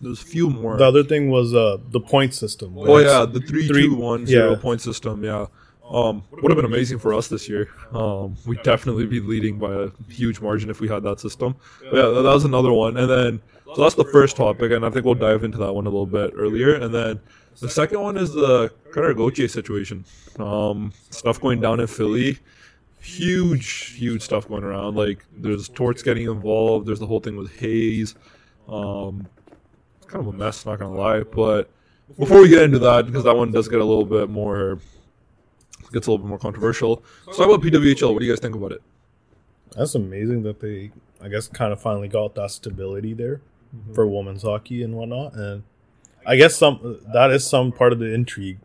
[0.03, 0.77] there's a few more.
[0.77, 2.75] The other thing was uh the point system.
[2.77, 4.57] Oh yeah, the three, Three- two, one, zero yeah.
[4.61, 5.25] point system.
[5.25, 5.47] Yeah,
[5.91, 7.69] um, would have been amazing for us this year.
[7.93, 11.55] Um, we'd definitely be leading by a huge margin if we had that system.
[11.91, 12.97] But yeah, that was another one.
[12.97, 13.43] And then
[13.75, 16.07] so that's the first topic, and I think we'll dive into that one a little
[16.07, 16.75] bit earlier.
[16.75, 17.21] And then
[17.61, 20.05] the second one is the Gauthier situation.
[20.39, 22.39] Um, stuff going down in Philly.
[23.01, 24.97] Huge, huge stuff going around.
[24.97, 26.87] Like there's Torts getting involved.
[26.87, 28.15] There's the whole thing with Hayes.
[28.69, 29.27] Um,
[29.99, 31.23] it's kind of a mess, not gonna lie.
[31.23, 31.71] But
[32.19, 34.79] before we get into that, because that one does get a little bit more,
[35.93, 37.03] gets a little bit more controversial.
[37.27, 38.13] Let's talk about PWHL.
[38.13, 38.83] What do you guys think about it?
[39.77, 40.91] That's amazing that they,
[41.23, 43.41] I guess, kind of finally got that stability there
[43.75, 43.95] Mm-hmm.
[43.95, 45.35] for women's hockey and whatnot.
[45.35, 45.63] And
[46.27, 48.59] I guess some that is some part of the intrigue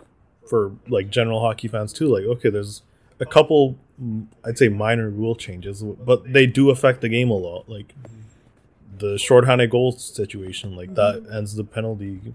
[0.49, 2.07] for like general hockey fans too.
[2.07, 2.81] Like, okay, there's
[3.19, 7.35] a couple, mm, I'd say, minor rule changes, but they do affect the game a
[7.35, 7.69] lot.
[7.69, 8.97] Like mm-hmm.
[8.97, 11.33] the shorthanded goal situation, like that mm-hmm.
[11.33, 12.33] ends the penalty.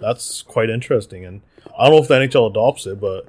[0.00, 1.40] That's quite interesting, and
[1.76, 3.26] I don't know if the NHL adopts it, but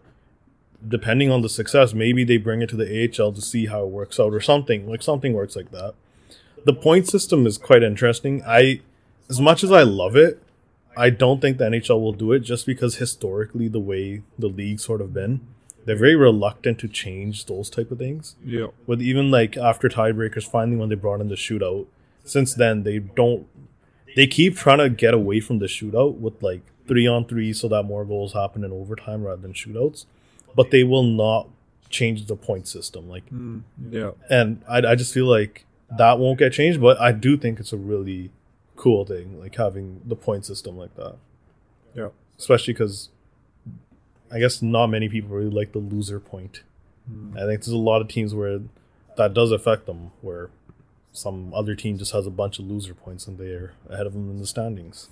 [0.88, 3.90] depending on the success, maybe they bring it to the AHL to see how it
[3.90, 4.88] works out or something.
[4.88, 5.96] Like something works like that.
[6.66, 8.44] The point system is quite interesting.
[8.46, 8.82] I
[9.30, 10.42] as much as I love it,
[10.98, 14.80] I don't think the NHL will do it just because historically the way the league
[14.80, 15.42] sort of been,
[15.86, 18.36] they're very reluctant to change those type of things.
[18.46, 18.68] Yeah.
[18.88, 21.88] With even like after tiebreakers, finally when they brought in the shootout,
[22.24, 23.48] since then they don't.
[24.16, 27.68] They keep trying to get away from the shootout with like three on three, so
[27.68, 30.06] that more goals happen in overtime rather than shootouts.
[30.56, 31.50] But they will not
[31.90, 33.10] change the point system.
[33.10, 34.12] Like, Mm, yeah.
[34.30, 35.65] and I, I just feel like
[35.98, 36.82] that won't get changed.
[36.82, 38.32] But I do think it's a really
[38.76, 41.16] cool thing, like having the point system like that
[41.96, 42.10] Yeah.
[42.38, 43.10] especially because
[44.32, 46.64] I guess not many people really like the loser point.
[47.36, 48.60] I think there's a lot of teams where
[49.16, 50.50] that does affect them, where
[51.14, 54.30] some other team just has a bunch of loser points and they're ahead of them
[54.30, 55.10] in the standings.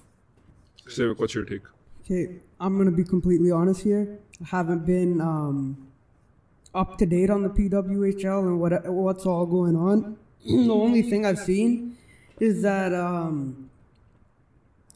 [0.88, 1.62] Civic, what's your take?
[2.04, 4.20] Okay, I'm gonna be completely honest here.
[4.42, 5.88] I haven't been um,
[6.76, 10.18] up to date on the PWHL and what what's all going on.
[10.46, 11.98] the only thing I've seen
[12.40, 13.70] is that um,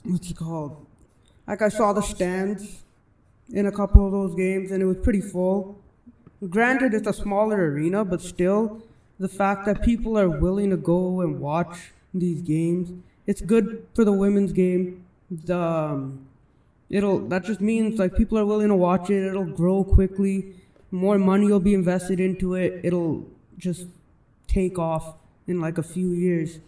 [0.04, 0.86] what's it called?
[1.48, 2.84] Like I saw the stands
[3.54, 5.80] in a couple of those games, and it was pretty full.
[6.50, 8.82] Granted, it's a smaller arena, but still,
[9.20, 12.91] the fact that people are willing to go and watch these games,
[13.26, 15.06] it's good for the women's game.
[15.32, 16.28] The um,
[16.89, 19.26] it'll that just means like people are willing to watch it.
[19.26, 20.56] It'll grow quickly.
[20.91, 22.82] More money will be invested into it.
[22.84, 23.26] It'll
[23.58, 23.88] just
[24.48, 25.16] take off
[25.48, 26.60] in like a few years.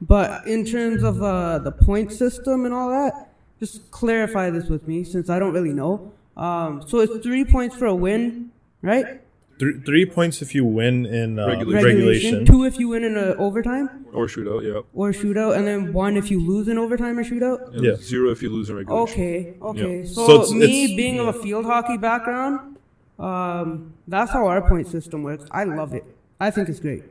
[0.00, 4.86] But in terms of uh, the point system and all that, just clarify this with
[4.86, 6.12] me since I don't really know.
[6.36, 9.20] Um, so it's three points for a win, right?
[9.58, 11.84] Three, three points if you win in uh, Regulation.
[11.84, 12.46] regulation.
[12.46, 14.82] Two if you win in a overtime Or shootout, yeah.
[14.94, 17.74] or shootout, and then one if you lose in overtime or shootout.
[17.74, 17.96] And Yeah.
[17.96, 19.12] Zero if you lose in regulation.
[19.12, 19.98] Okay, okay.
[20.02, 20.04] Yeah.
[20.04, 22.76] So, So it's- me it's- being of a field hockey background,
[23.18, 25.46] um, that's how our point system works.
[25.50, 26.04] I love it.
[26.38, 27.02] I think it's great.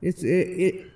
[0.00, 0.86] It's it, it.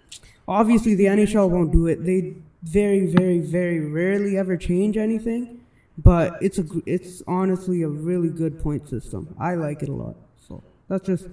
[0.47, 2.05] Obviously, the NHL won't do it.
[2.05, 5.61] They very, very, very rarely ever change anything,
[5.97, 9.35] but it's a it's honestly a really good point system.
[9.39, 10.17] I like it a lot.
[10.49, 11.29] So that's just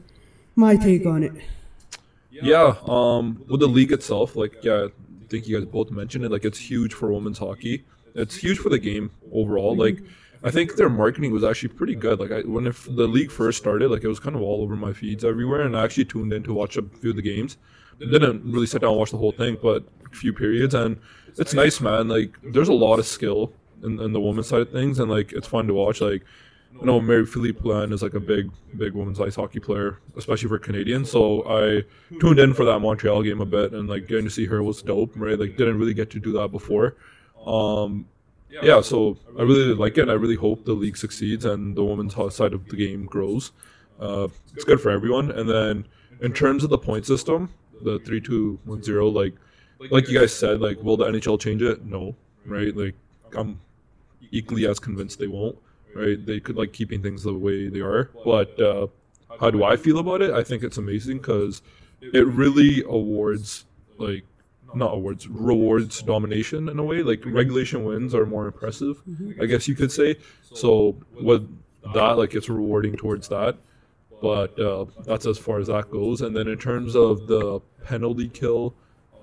[0.56, 1.34] my take on it.
[2.30, 6.32] Yeah, um, with the league itself, like, yeah, I think you guys both mentioned it.
[6.32, 7.84] Like, it's huge for women's hockey.
[8.14, 9.76] It's huge for the game overall.
[9.76, 10.00] Like,
[10.44, 12.20] I think their marketing was actually pretty good.
[12.20, 14.76] Like, I, when if the league first started, like, it was kind of all over
[14.76, 17.58] my feeds everywhere, and I actually tuned in to watch a few of the games.
[18.00, 21.00] Didn't really sit down and watch the whole thing, but a few periods, and
[21.38, 22.08] it's nice, man.
[22.08, 25.34] Like, there's a lot of skill in, in the women's side of things, and like,
[25.34, 26.02] it's fun to watch.
[26.02, 26.24] Like,
[26.80, 30.50] I know Marie Philip Poulin is like a big, big women's ice hockey player, especially
[30.50, 31.10] for Canadians.
[31.10, 31.84] So I
[32.20, 34.82] tuned in for that Montreal game a bit, and like getting to see her was
[34.84, 35.14] dope.
[35.16, 36.96] Right, like didn't really get to do that before.
[37.46, 38.06] Um,
[38.50, 40.10] yeah, so I really like it.
[40.10, 43.52] I really hope the league succeeds and the women's side of the game grows.
[44.00, 45.32] Uh, it's good for everyone.
[45.32, 45.88] And then
[46.22, 47.50] in terms of the point system,
[47.82, 49.34] the three, two, one, zero, like
[49.92, 51.86] like you guys said, like will the NHL change it?
[51.86, 52.76] No, right?
[52.76, 52.96] Like
[53.36, 53.60] I'm
[54.32, 55.58] equally as convinced they won't.
[55.96, 56.24] Right?
[56.24, 58.12] They could like keeping things the way they are.
[58.24, 58.88] But uh,
[59.40, 60.32] how do I feel about it?
[60.32, 61.62] I think it's amazing because
[62.02, 63.66] it really awards
[63.98, 64.24] like
[64.76, 67.02] not awards rewards domination in a way.
[67.04, 69.02] Like regulation wins are more impressive,
[69.42, 70.18] I guess you could say.
[70.54, 71.48] So with
[71.94, 73.58] that, like it's rewarding towards that.
[74.22, 76.22] But uh, that's as far as that goes.
[76.22, 78.74] And then in terms of the penalty kill,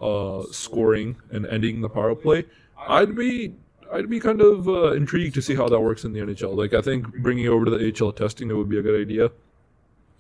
[0.01, 2.45] uh, scoring and ending the power play,
[2.79, 3.55] I'd be
[3.93, 6.57] I'd be kind of uh, intrigued to see how that works in the NHL.
[6.57, 9.01] Like I think bringing it over to the HL testing it would be a good
[9.01, 9.31] idea.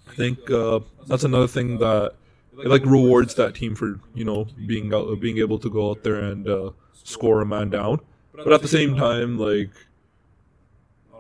[0.09, 2.15] I think uh, that's another thing that
[2.59, 6.03] it like rewards that team for you know being out, being able to go out
[6.03, 8.01] there and uh, score a man down.
[8.35, 9.71] But at the same time, like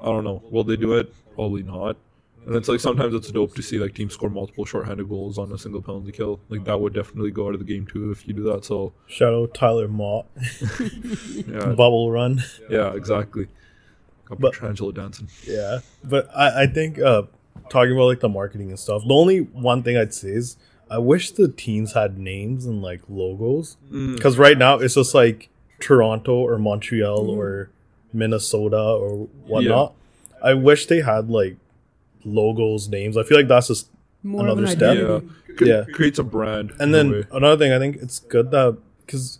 [0.02, 1.12] I don't know, will they do it?
[1.34, 1.96] Probably not.
[2.46, 5.50] And it's like sometimes it's dope to see like teams score multiple shorthanded goals on
[5.50, 6.40] a single penalty kill.
[6.50, 8.66] Like that would definitely go out of the game too if you do that.
[8.66, 10.26] So Shout out Tyler Motte,
[11.46, 12.42] yeah, bubble run.
[12.68, 13.48] yeah, exactly.
[14.26, 15.28] Got But- Pietrangelo dancing.
[15.46, 17.22] Yeah, but I, I think uh,
[17.70, 19.02] talking about like the marketing and stuff.
[19.06, 20.56] The only one thing I'd say is
[20.90, 24.14] I wish the teams had names and like logos Mm.
[24.16, 25.48] because right now it's just like
[25.80, 27.70] Toronto or Montreal or
[28.12, 29.94] Minnesota or whatnot.
[30.42, 31.56] I wish they had like
[32.24, 33.16] logos, names.
[33.16, 33.88] I feel like that's just
[34.22, 34.96] More Another step.
[34.96, 35.20] Yeah,
[35.58, 35.84] C- Yeah.
[35.92, 36.72] creates a brand.
[36.80, 37.24] And then way.
[37.32, 39.38] another thing, I think it's good that because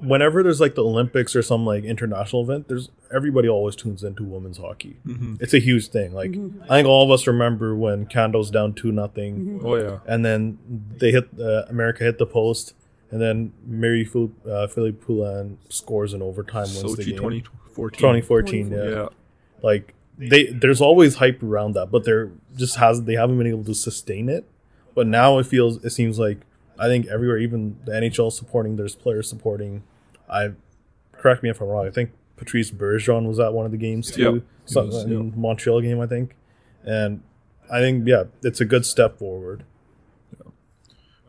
[0.00, 4.24] whenever there's like the Olympics or some like international event, there's everybody always tunes into
[4.24, 4.96] women's hockey.
[5.06, 5.40] Mhm.
[5.40, 6.12] It's a huge thing.
[6.12, 6.34] Like
[6.68, 10.58] I think all of us remember when Canada's down two nothing, oh yeah, and then
[10.98, 12.74] they hit uh, America hit the post,
[13.10, 17.16] and then Marie Phil- uh, Philip Poulin scores in overtime, wins the game.
[17.16, 17.98] 2014.
[17.98, 18.84] 2014, yeah.
[18.90, 19.08] Yeah,
[19.62, 23.64] Like they, there's always hype around that, but they're just has they haven't been able
[23.64, 24.44] to sustain it.
[24.94, 26.38] But now it feels it seems like
[26.78, 29.82] I think everywhere, even the NHL supporting, there's players supporting.
[30.30, 30.50] I
[31.12, 31.86] correct me if I'm wrong.
[31.86, 34.22] I think Patrice Bergeron was at one of the games too.
[34.22, 35.36] Yep, he Some- was, in yep.
[35.36, 36.36] Montreal game, I think.
[36.84, 37.22] And
[37.70, 39.64] I think yeah, it's a good step forward.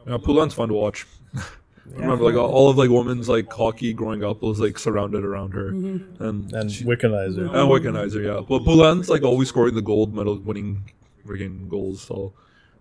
[0.07, 1.05] Yeah, Poulin's fun to watch.
[1.35, 5.51] I remember like all of like women's like hockey growing up was like surrounded around
[5.53, 6.23] her, Mm-hmm.
[6.23, 7.39] and And she- Wickenheiser.
[7.39, 8.41] and Wickenheiser, yeah.
[8.47, 10.89] But Poulin's like always scoring the gold medal, winning
[11.27, 12.33] freaking goals, so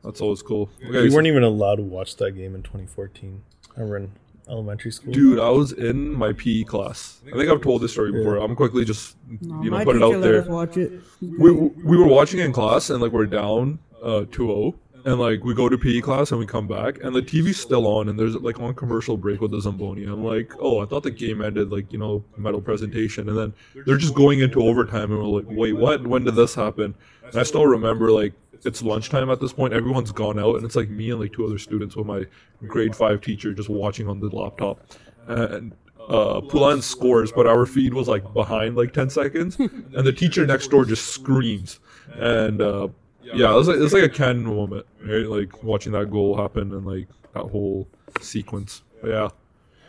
[0.05, 0.71] that's always cool.
[0.87, 3.43] Okay, we so- weren't even allowed to watch that game in 2014.
[3.77, 4.11] I remember in
[4.51, 5.13] elementary school.
[5.13, 7.21] Dude, I was in my PE class.
[7.33, 8.37] I think I've told this story before.
[8.37, 10.43] I'm quickly just No, you know put it out there.
[10.43, 10.93] watch it.
[11.21, 14.75] We we were watching in class and like we're down uh 2-0
[15.05, 17.87] and like we go to PE class and we come back and the TV's still
[17.87, 20.05] on and there's like on commercial break with the Zamboni.
[20.05, 23.55] I'm like, oh, I thought the game ended like you know medal presentation and then
[23.87, 26.07] they're just going into overtime and we're like, wait, what?
[26.07, 26.95] When did this happen?
[27.25, 28.33] And I still remember like
[28.65, 29.73] it's lunchtime at this point.
[29.73, 32.25] Everyone's gone out and it's like me and like two other students with my
[32.67, 34.81] grade five teacher just watching on the laptop
[35.27, 35.75] and.
[36.09, 36.41] Uh,
[36.81, 40.85] scores, but our feed was like behind like ten seconds, and the teacher next door
[40.85, 41.79] just screams,
[42.15, 42.89] and uh,
[43.23, 45.27] yeah, it was like it like a canon moment, right?
[45.27, 47.87] Like watching that goal happen and like that whole
[48.21, 48.83] sequence.
[49.01, 49.29] But yeah,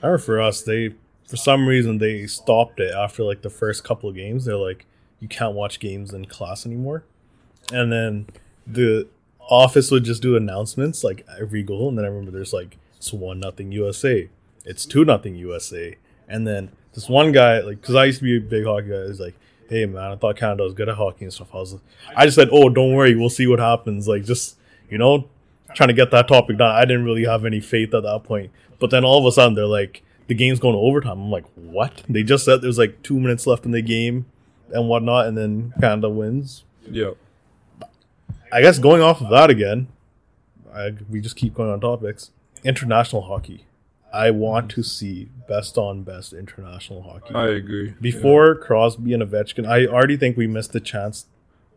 [0.03, 0.93] I remember for us, they
[1.28, 4.45] for some reason they stopped it after like the first couple of games.
[4.45, 4.86] They're like,
[5.19, 7.03] you can't watch games in class anymore.
[7.72, 8.28] And then
[8.68, 9.07] the
[9.39, 13.12] office would just do announcements like every goal, and then I remember there's like it's
[13.14, 14.30] one nothing USA,
[14.66, 15.97] it's two nothing USA,
[16.28, 18.95] and then this one guy like because I used to be a big hockey guy,
[18.95, 19.36] is like.
[19.70, 21.47] Hey man, I thought Canada was good at hockey and stuff.
[21.53, 21.78] I was,
[22.14, 24.57] I just said, "Oh, don't worry, we'll see what happens." Like, just
[24.89, 25.30] you know,
[25.74, 26.76] trying to get that topic done.
[26.76, 28.51] I didn't really have any faith at that point.
[28.80, 31.20] But then all of a sudden they're like, the game's going to overtime.
[31.20, 32.03] I'm like, what?
[32.09, 34.26] They just said there's like two minutes left in the game
[34.74, 36.64] and whatnot, and then Canada wins.
[36.89, 37.12] yeah,
[38.52, 39.88] I guess going off of that again,
[40.74, 42.32] I, we just keep going on topics.
[42.64, 43.66] International hockey.
[44.14, 47.34] I want to see best on best international hockey.
[47.34, 47.93] I agree.
[48.02, 51.26] Before Crosby and Ovechkin, I already think we missed the chance.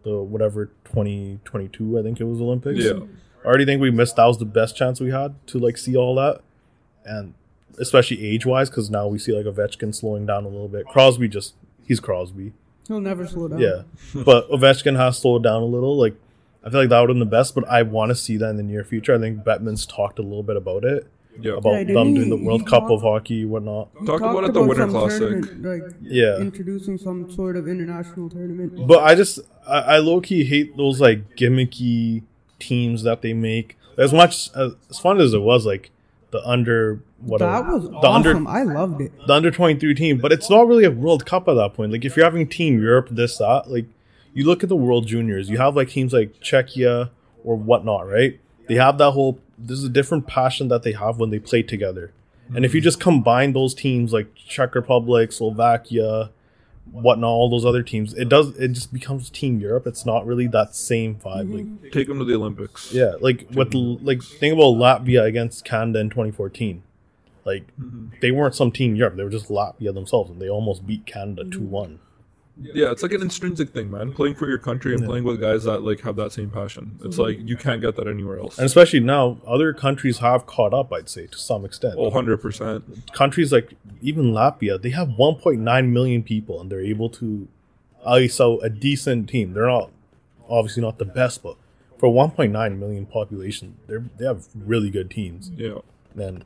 [0.03, 2.85] The whatever 2022, I think it was Olympics.
[2.85, 3.01] Yeah.
[3.43, 4.17] I already think we missed.
[4.17, 6.41] That was the best chance we had to like see all that,
[7.05, 7.35] and
[7.79, 10.87] especially age wise, because now we see like Ovechkin slowing down a little bit.
[10.87, 11.55] Crosby just
[11.87, 12.53] he's Crosby,
[12.89, 13.61] He'll never slow down.
[13.61, 13.83] yeah,
[14.15, 15.97] but Ovechkin has slowed down a little.
[15.97, 16.17] Like
[16.65, 18.49] I feel like that would have been the best, but I want to see that
[18.49, 19.15] in the near future.
[19.15, 21.07] I think Bettman's talked a little bit about it,
[21.39, 21.53] yeah.
[21.59, 23.95] about Yeah, them doing the he World Cup talked- of hockey, whatnot.
[23.97, 25.45] Talk Talked about it at the Winter Classic.
[25.63, 26.39] like Yeah.
[26.39, 28.87] introducing some sort of international tournament.
[28.87, 32.23] But I just I, I low key hate those like gimmicky
[32.59, 33.77] teams that they make.
[33.99, 35.91] As much as, as fun as it was, like
[36.31, 38.47] the under whatever that was the awesome.
[38.47, 39.13] under I loved it.
[39.27, 41.93] the under twenty three team, but it's not really a World Cup at that point.
[41.93, 43.85] Like if you're having Team Europe, this that, like
[44.35, 47.11] you look at the World Juniors, you have like teams like Czechia
[47.45, 48.41] or whatnot, right?
[48.69, 49.39] They have that whole.
[49.57, 52.13] There's a different passion that they have when they play together,
[52.55, 52.85] and if you mm-hmm.
[52.85, 56.31] just combine those teams like Czech Republic, Slovakia,
[56.91, 58.57] whatnot, all those other teams, it does.
[58.59, 59.87] It just becomes Team Europe.
[59.87, 61.53] It's not really that same vibe.
[61.55, 61.91] Like mm-hmm.
[61.91, 62.93] Take them to the Olympics.
[62.93, 66.83] yeah, like with l- like think about Latvia against Canada in 2014.
[67.45, 68.09] Like mm-hmm.
[68.21, 71.45] they weren't some team Europe; they were just Latvia themselves, and they almost beat Canada
[71.45, 72.01] two one.
[72.57, 74.13] Yeah, it's like an intrinsic thing, man.
[74.13, 76.99] Playing for your country and playing with guys that like have that same passion.
[77.03, 78.59] It's like you can't get that anywhere else.
[78.59, 80.93] And especially now, other countries have caught up.
[80.93, 81.97] I'd say to some extent.
[81.99, 83.13] Oh, 100 percent.
[83.13, 87.49] Countries like even Latvia, they have 1.9 million people, and they're able to
[88.07, 89.53] ice out a decent team.
[89.53, 89.91] They're not
[90.49, 91.57] obviously not the best, but
[91.99, 95.51] for 1.9 million population, they're they have really good teams.
[95.57, 95.79] Yeah.
[96.17, 96.45] And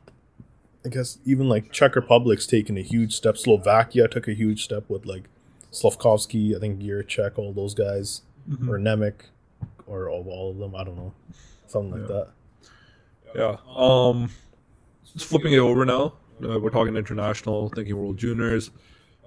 [0.83, 3.37] I guess even like Czech Republic's taken a huge step.
[3.37, 5.25] Slovakia took a huge step with like
[5.71, 8.21] Slavkovsky, I think Czech, all those guys,
[8.67, 9.13] or Nemec,
[9.87, 10.75] or all, all of them.
[10.75, 11.13] I don't know,
[11.67, 12.29] something like that.
[13.35, 13.57] Yeah.
[13.75, 14.29] Um,
[15.13, 16.13] just flipping it over now.
[16.43, 18.71] Uh, we're talking international, thinking World Juniors.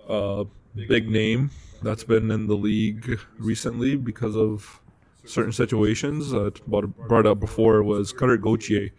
[0.09, 0.45] Uh,
[0.89, 1.51] big name
[1.83, 4.81] that's been in the league recently because of
[5.25, 6.33] certain situations.
[6.33, 8.91] Uh, brought, brought up before was Cutter Gauthier.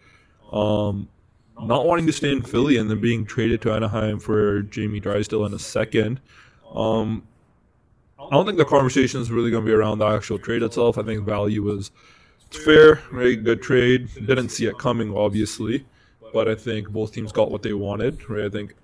[0.52, 1.08] Um,
[1.60, 5.46] not wanting to stay in Philly and then being traded to Anaheim for Jamie Drysdale
[5.46, 6.20] in a second.
[6.74, 7.26] Um,
[8.26, 10.98] I don't think the conversation is really going to be around the actual trade itself.
[10.98, 11.90] I think value was
[12.46, 13.42] it's fair, right?
[13.42, 14.08] Good trade.
[14.26, 15.84] Didn't see it coming, obviously,
[16.32, 18.44] but I think both teams got what they wanted, right?
[18.44, 18.74] I think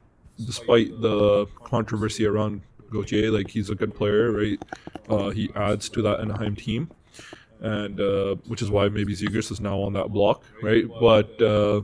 [0.44, 4.62] despite the controversy around Gauthier, like he's a good player, right?
[5.08, 6.90] Uh, he adds to that Anaheim team,
[7.60, 10.84] and uh, which is why maybe Zegras is now on that block, right?
[10.88, 11.82] But uh,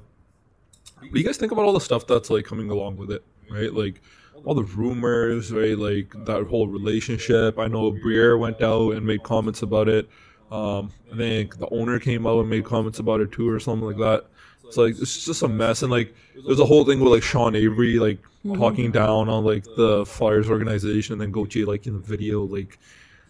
[0.98, 3.24] what do you guys think about all the stuff that's like coming along with it,
[3.50, 3.72] right?
[3.72, 4.00] Like
[4.44, 5.76] all the rumors, right?
[5.78, 7.58] Like that whole relationship.
[7.58, 10.08] I know Briere went out and made comments about it.
[10.50, 13.86] Um, I think the owner came out and made comments about it too, or something
[13.86, 14.26] like that.
[14.64, 16.14] It's like it's just a mess, and like
[16.46, 18.18] there's a whole thing with like Sean Avery like
[18.54, 22.78] talking down on like the Flyers organization, and then Gochi like in the video like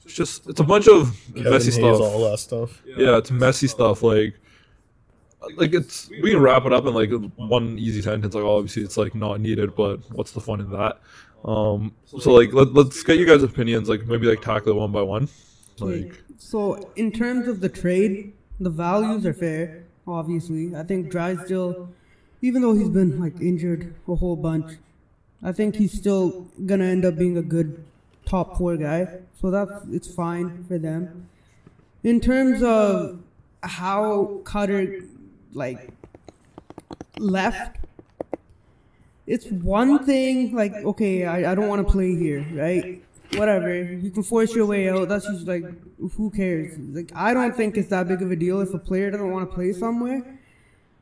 [0.06, 2.00] it's just it's a bunch of Kevin messy Hayes, stuff.
[2.00, 2.82] all that stuff.
[2.86, 4.02] Yeah, it's messy stuff.
[4.02, 4.38] Like,
[5.56, 8.34] like it's we can wrap it up in like one easy sentence.
[8.34, 11.00] Like, obviously, it's like not needed, but what's the fun in that?
[11.44, 13.88] Um, so like let, let's get you guys' opinions.
[13.88, 15.28] Like maybe like tackle it one by one.
[15.78, 19.84] Like So in terms of the trade, the values are fair.
[20.08, 21.88] Obviously, I think Drysdale,
[22.40, 24.78] even though he's been like injured a whole bunch,
[25.42, 27.84] I think he's still gonna end up being a good
[28.24, 29.20] top four guy.
[29.40, 31.28] So that's it's fine for them.
[32.02, 33.20] In terms of
[33.62, 35.02] how Cutter
[35.56, 35.90] like
[37.18, 37.78] left,
[39.26, 43.02] it's one thing like okay, I, I don't want to play here, right?
[43.34, 45.08] Whatever, you can force your way out.
[45.08, 45.64] That's just like
[46.12, 46.78] who cares?
[46.78, 49.50] Like I don't think it's that big of a deal if a player doesn't want
[49.50, 50.22] to play somewhere.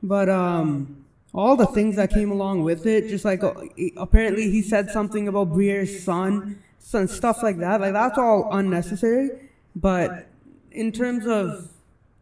[0.02, 3.54] But um, all the things that came along with it, just like uh,
[3.96, 7.80] apparently he said something about Briere's son, son stuff like that.
[7.80, 9.30] Like that's all unnecessary.
[9.76, 10.28] But
[10.70, 11.70] in terms of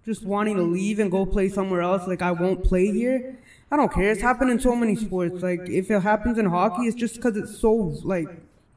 [0.05, 3.39] just wanting to leave and go play somewhere else, like I won't play here.
[3.71, 4.11] I don't care.
[4.11, 5.43] It's happened in so many sports.
[5.43, 7.73] Like if it happens in hockey, it's just because it's so
[8.05, 8.29] like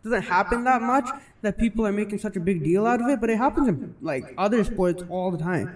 [0.03, 1.09] doesn't happen that much
[1.41, 3.19] that people are making such a big deal out of it.
[3.19, 5.75] But it happens in like other sports all the time.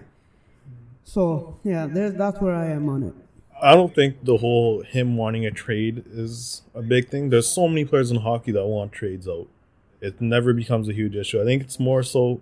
[1.04, 3.14] So yeah, there's that's where I am on it.
[3.62, 7.30] I don't think the whole him wanting a trade is a big thing.
[7.30, 9.48] There's so many players in hockey that want trades out.
[10.00, 11.42] It never becomes a huge issue.
[11.42, 12.40] I think it's more so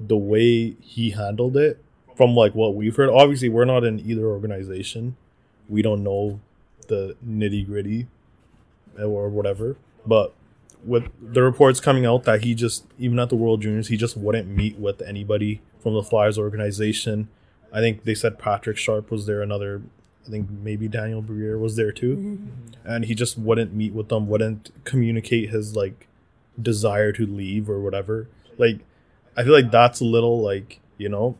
[0.00, 1.84] the way he handled it
[2.16, 3.10] from like what we've heard.
[3.10, 5.16] Obviously, we're not in either organization.
[5.68, 6.40] We don't know
[6.88, 8.06] the nitty gritty
[8.98, 9.76] or whatever.
[10.06, 10.34] But
[10.84, 14.16] with the reports coming out that he just even at the World Juniors he just
[14.16, 17.28] wouldn't meet with anybody from the Flyers organization.
[17.72, 19.42] I think they said Patrick Sharp was there.
[19.42, 19.82] Another,
[20.26, 22.88] I think maybe Daniel Briere was there too, mm-hmm.
[22.88, 24.28] and he just wouldn't meet with them.
[24.28, 26.06] Wouldn't communicate his like
[26.60, 28.28] desire to leave or whatever.
[28.56, 28.80] Like,
[29.36, 31.36] I feel like that's a little like you know,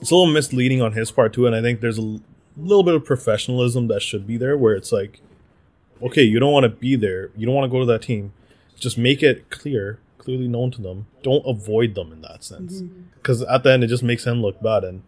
[0.00, 1.46] it's a little misleading on his part too.
[1.46, 2.18] And I think there's a
[2.56, 5.20] little bit of professionalism that should be there, where it's like,
[6.02, 8.32] okay, you don't want to be there, you don't want to go to that team,
[8.78, 11.06] just make it clear, clearly known to them.
[11.22, 13.02] Don't avoid them in that sense, mm-hmm.
[13.14, 14.84] because at the end it just makes him look bad.
[14.84, 15.02] And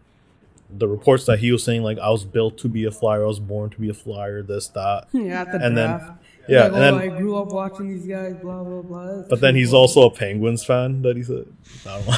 [0.69, 3.27] the reports that he was saying like I was built to be a flyer, I
[3.27, 5.07] was born to be a flyer, this that.
[5.13, 6.17] Yeah, at the And then-
[6.47, 9.23] yeah, like, and oh, then- I grew up watching these guys, blah blah blah.
[9.29, 11.03] But then he's also a Penguins fan.
[11.03, 11.45] That he said.
[11.85, 12.13] I don't know.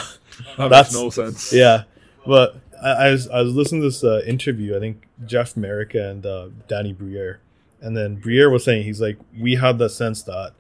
[0.58, 1.52] that That's- makes no sense.
[1.52, 1.84] yeah,
[2.26, 4.76] but I, I was I was listening to this uh, interview.
[4.76, 7.40] I think Jeff Marek and uh, Danny Briere,
[7.80, 10.54] and then Briere was saying he's like we had the sense that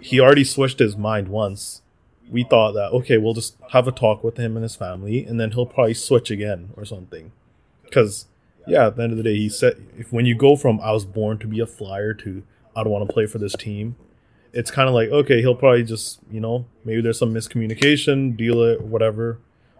[0.00, 1.82] he already switched his mind once.
[2.30, 5.40] We thought that okay, we'll just have a talk with him and his family, and
[5.40, 7.32] then he'll probably switch again or something.
[7.84, 8.26] Because
[8.66, 10.92] yeah, at the end of the day, he said if when you go from I
[10.92, 12.42] was born to be a flyer to
[12.76, 13.96] I don't want to play for this team,
[14.52, 18.62] it's kind of like okay, he'll probably just you know maybe there's some miscommunication, deal
[18.62, 19.38] it, whatever.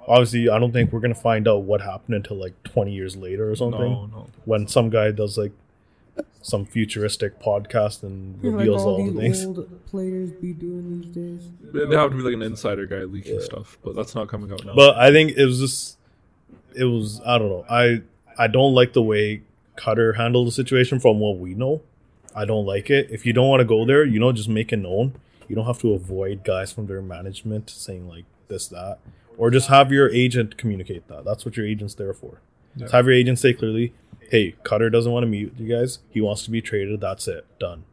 [0.09, 3.50] Obviously, I don't think we're gonna find out what happened until like 20 years later
[3.50, 4.26] or something No, no.
[4.44, 5.52] when some guy does like
[6.40, 9.46] some futuristic podcast and You know, like reveals all all the these things.
[9.59, 11.50] old players be doing these days.
[11.72, 14.50] They they have to be like an insider guy leaking stuff, but that's not coming
[14.52, 14.74] out now.
[14.74, 15.98] But I think it was just
[16.74, 17.64] it was I don't know.
[17.68, 18.02] I
[18.38, 19.42] I don't like the way
[19.76, 21.82] Cutter handled the situation from what we know.
[22.34, 23.09] I don't like it.
[23.11, 25.14] If you don't want to go there, you know, just make it known.
[25.48, 28.98] You don't have to avoid guys from their management saying like this, that.
[29.39, 31.24] Or just have your agent communicate that.
[31.24, 32.41] That's what your agent's there for.
[32.76, 33.95] Just have your agent say clearly,
[34.30, 36.01] hey, Cutter doesn't want to meet you guys.
[36.11, 37.01] He wants to be traded.
[37.01, 37.47] That's it.
[37.59, 37.84] Done.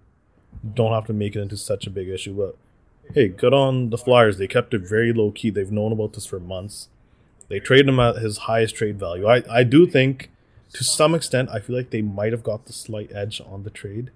[0.73, 2.33] Don't have to make it into such a big issue.
[2.33, 2.57] But
[3.13, 4.37] hey, good on the Flyers.
[4.37, 5.49] They kept it very low key.
[5.49, 6.89] They've known about this for months.
[7.47, 9.27] They traded him at his highest trade value.
[9.27, 10.31] I, I do think,
[10.73, 13.69] to some extent, I feel like they might have got the slight edge on the
[13.69, 14.09] trade.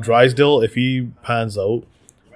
[0.00, 1.84] Drysdale, if he pans out,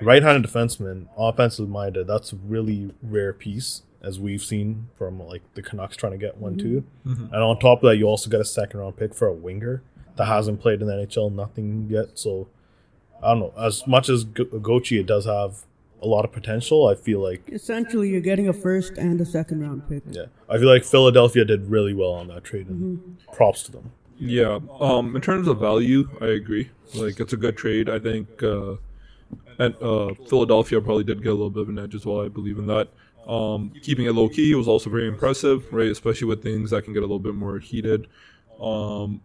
[0.01, 2.07] right-handed defenseman, offensive minded.
[2.07, 6.39] that's a really rare piece, as we've seen from like the Canucks trying to get
[6.39, 6.85] one too.
[7.05, 9.83] And on top of that, you also got a second-round pick for a winger
[10.17, 12.19] that hasn't played in the NHL, nothing yet.
[12.19, 12.49] So
[13.23, 13.53] I don't know.
[13.59, 15.65] As much as Go- Gochi, it does have
[16.01, 16.87] a lot of potential.
[16.87, 20.03] I feel like Essentially, you're getting a first and a second round pick.
[20.11, 23.93] yeah, I feel like Philadelphia did really well on that trade, and props to them.
[24.19, 24.59] Yeah.
[24.81, 26.71] Um, in terms of value, I agree.
[26.95, 27.89] Like it's a good trade.
[27.89, 28.77] I think uh,
[29.59, 32.25] and uh, Philadelphia probably did get a little bit of an edge as well.
[32.25, 32.89] I believe in that.
[33.29, 35.91] Um, keeping it low key was also very impressive, right?
[35.91, 38.07] Especially with things that can get a little bit more heated.
[38.61, 39.21] Um,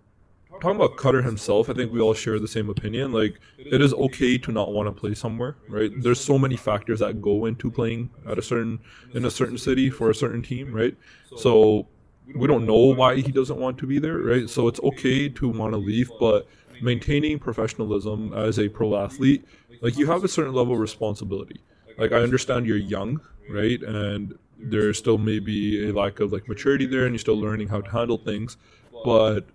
[0.61, 3.11] talking about Cutter himself, I think we all share the same opinion.
[3.11, 5.91] Like it is okay to not want to play somewhere, right?
[5.95, 8.79] There's so many factors that go into playing at a certain
[9.13, 10.95] in a certain city for a certain team, right?
[11.37, 11.87] So
[12.35, 14.49] we don't know why he doesn't want to be there, right?
[14.49, 16.47] So it's okay to want to leave, but
[16.81, 19.45] maintaining professionalism as a pro athlete,
[19.81, 21.61] like you have a certain level of responsibility.
[21.97, 23.81] Like I understand you're young, right?
[23.81, 27.67] And there still may be a lack of like maturity there and you're still learning
[27.67, 28.57] how to handle things.
[29.03, 29.45] But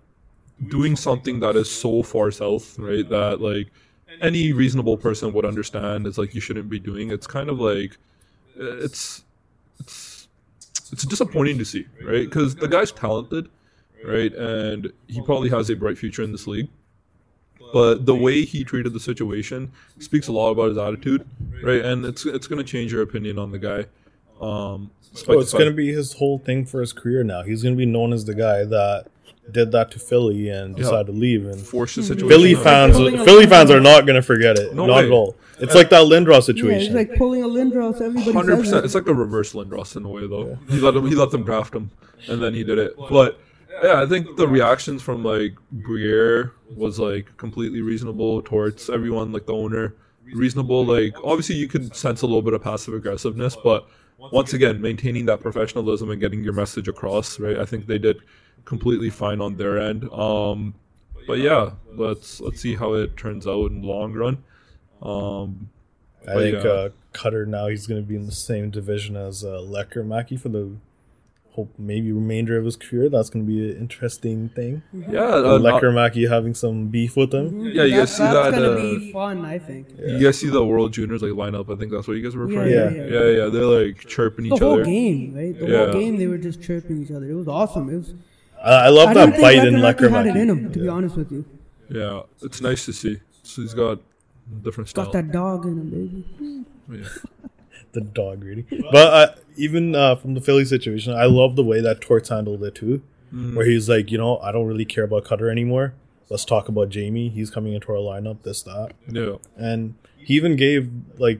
[0.67, 3.07] doing something that is so far south, right?
[3.09, 3.67] That like
[4.21, 7.11] any reasonable person would understand is like you shouldn't be doing.
[7.11, 7.97] It's kind of like
[8.55, 9.23] it's
[9.79, 10.27] it's
[10.91, 12.25] it's disappointing to see, right?
[12.25, 13.49] Because the guy's talented,
[14.05, 16.67] right, and he probably has a bright future in this league.
[17.71, 21.25] But the way he treated the situation speaks a lot about his attitude,
[21.63, 21.83] right?
[21.85, 23.85] And it's it's going to change your opinion on the guy.
[24.41, 27.43] Um, despite Oh, it's going to be his whole thing for his career now.
[27.43, 29.07] He's going to be known as the guy that
[29.51, 30.83] did that to Philly and Yeah.
[30.83, 31.45] decided to leave.
[31.45, 32.29] And force the situation.
[32.29, 34.73] Philly fans, Pulling Philly fans are not going to forget it.
[34.73, 35.05] No not way.
[35.05, 35.35] at all.
[35.59, 36.95] It's like that Lindros Yeah, it's situation.
[36.95, 37.95] like pulling a Lindros.
[38.01, 38.85] Everybody Hundred percent.
[38.85, 40.57] It's like a reverse Lindros in a way, though.
[40.69, 41.05] He let him.
[41.07, 41.91] He let them draft him,
[42.27, 42.93] and then he did it.
[43.09, 43.37] But
[43.83, 49.45] yeah, I think the reactions from like Briere was like completely reasonable towards everyone, like
[49.45, 49.95] the owner,
[50.33, 50.85] reasonable.
[50.85, 55.25] Like obviously, you could sense a little bit of passive aggressiveness, but once again, maintaining
[55.27, 57.57] that professionalism and getting your message across, right?
[57.57, 58.21] I think they did
[58.65, 60.09] completely fine on their end.
[60.11, 60.75] Um,
[61.25, 64.43] but yeah, let's let's see how it turns out in the long run.
[65.01, 65.69] Um,
[66.27, 66.69] I think yeah.
[66.69, 70.49] uh, Cutter now he's going to be in the same division as uh, Lekkerimaki for
[70.49, 70.71] the
[71.51, 73.09] hope maybe remainder of his career.
[73.09, 74.81] That's going to be an interesting thing.
[74.93, 77.65] yeah, uh, Lekkerimaki having some beef with him.
[77.65, 79.43] Yeah, you guys see that's that, gonna uh, be fun.
[79.45, 81.69] I think You guys see the World Juniors like line up?
[81.69, 82.95] I think that's what you guys were referring Yeah, to.
[82.95, 84.85] yeah, Yeah, yeah, They're like chirping the each whole other.
[84.85, 85.57] game, right?
[85.59, 85.77] The Yeah.
[85.91, 87.29] whole game, they were just chirping each other.
[87.29, 87.89] It was awesome.
[87.89, 88.13] It was.
[88.63, 90.71] I, I love I that bite in Lecker Lecker had it in him.
[90.71, 91.45] To be honest with you,
[91.89, 93.19] Yeah, it's nice to see.
[93.43, 93.99] So he's got
[94.63, 95.05] different style.
[95.05, 95.89] got that dog in him,
[96.87, 97.01] baby.
[97.01, 97.07] Yeah.
[97.93, 98.65] The dog really.
[98.91, 102.63] But uh, even uh, from the Philly situation, I love the way that Torts handled
[102.63, 103.01] it too,
[103.33, 103.55] Mm.
[103.55, 105.93] where he's like, you know, I don't really care about Cutter anymore.
[106.29, 107.29] Let's talk about Jamie.
[107.29, 108.41] He's coming into our lineup.
[108.43, 109.35] This that, yeah.
[109.55, 111.39] and he even gave like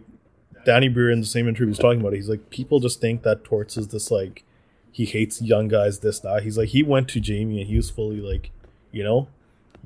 [0.65, 2.17] Danny Briere in the same interview was talking about it.
[2.17, 4.43] He's like, people just think that Torts is this like
[4.91, 5.99] he hates young guys.
[5.99, 6.43] This that.
[6.43, 8.51] He's like, he went to Jamie and he was fully like,
[8.91, 9.27] you know.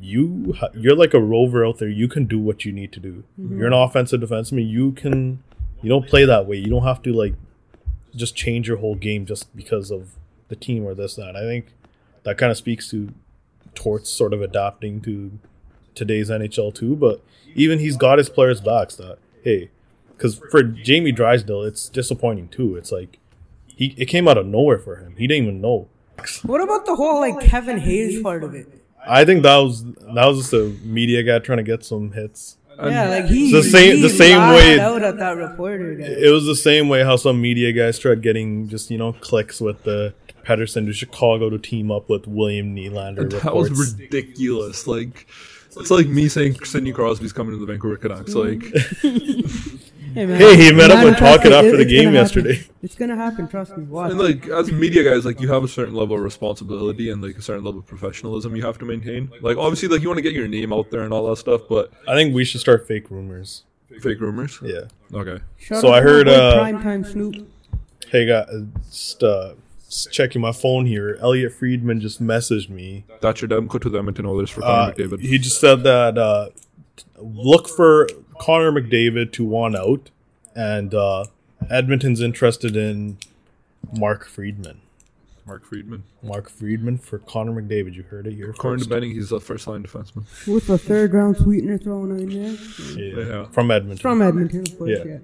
[0.02, 1.88] you you're like a rover out there.
[1.90, 3.24] You can do what you need to do.
[3.38, 4.70] You're an offensive defenseman.
[4.70, 5.42] You can
[5.84, 6.58] you don't play that way.
[6.58, 7.36] You don't have to like
[8.16, 10.16] just change your whole game just because of
[10.48, 11.36] the team or this that.
[11.36, 11.68] I think
[12.24, 13.14] that kind of speaks to
[13.76, 15.38] Torts sort of adapting to
[15.94, 16.96] today's NHL too.
[16.96, 17.22] But
[17.54, 19.70] even he's got his players backs that hey,
[20.16, 22.76] because for Jamie Drysdale, it's disappointing too.
[22.76, 23.20] It's like
[23.68, 25.16] he it came out of nowhere for him.
[25.18, 25.90] He didn't even know.
[26.44, 28.68] What about the whole like Kevin Hayes part of it?
[29.06, 32.58] I think that was that was just a media guy trying to get some hits.
[32.78, 36.06] Yeah, like he the same- he the same way- out at that reporter guy.
[36.06, 39.60] It was the same way how some media guys tried getting just you know clicks
[39.62, 40.14] with the
[40.46, 43.30] Pettersson to Chicago to team up with William Nylander.
[43.44, 44.88] That was ridiculous.
[44.88, 45.26] Like,
[45.78, 48.34] it's like me saying Sidney Crosby's coming to the Vancouver Canucks.
[48.36, 48.62] Like,
[50.14, 52.46] Hey, man, Hey, he met up with trust Tocchet after it- the game gonna happen.
[52.46, 52.68] yesterday.
[52.84, 53.48] It's gonna happen.
[53.48, 53.86] Trust me.
[53.86, 54.12] Watch.
[54.12, 57.38] and like as media guys, like you have a certain level of responsibility and like
[57.38, 59.32] a certain level of professionalism you have to maintain.
[59.42, 61.62] Like obviously, like you want to get your name out there and all that stuff,
[61.70, 63.64] but I think we should start fake rumors.
[64.02, 64.60] fake rumors.
[64.62, 64.82] Yeah.
[65.14, 65.42] Okay.
[65.58, 67.48] Shout so out I heard, boy uh, Primetime Snoop.
[68.10, 68.46] Hey, guys,
[68.92, 69.63] just, uh, just
[70.12, 71.18] checking my phone here.
[71.22, 73.06] Elliot Friedman just messaged me.
[73.22, 75.20] Thatcher Demko to the Edmonton Oilers for Uh, Connor McDavid.
[75.22, 76.50] he just said that uh,
[77.18, 78.08] look for
[78.40, 80.10] Connor McDavid to want out,
[80.56, 81.26] and uh,
[81.70, 83.18] Edmonton's interested in
[83.98, 84.80] Mark Friedman.
[85.46, 86.04] Mark Friedman.
[86.22, 87.94] Mark Friedman for Connor McDavid.
[87.96, 88.90] You heard it here According first.
[88.90, 90.24] to Benning, he's a first line defenseman.
[90.48, 92.58] with a third round sweetener thrown in there
[92.96, 93.26] Yeah.
[93.26, 93.46] Yeah.
[93.52, 93.98] From Edmonton.
[94.02, 94.92] from Edmonton, of course.
[94.92, 95.04] Yeah.
[95.06, 95.18] Yeah,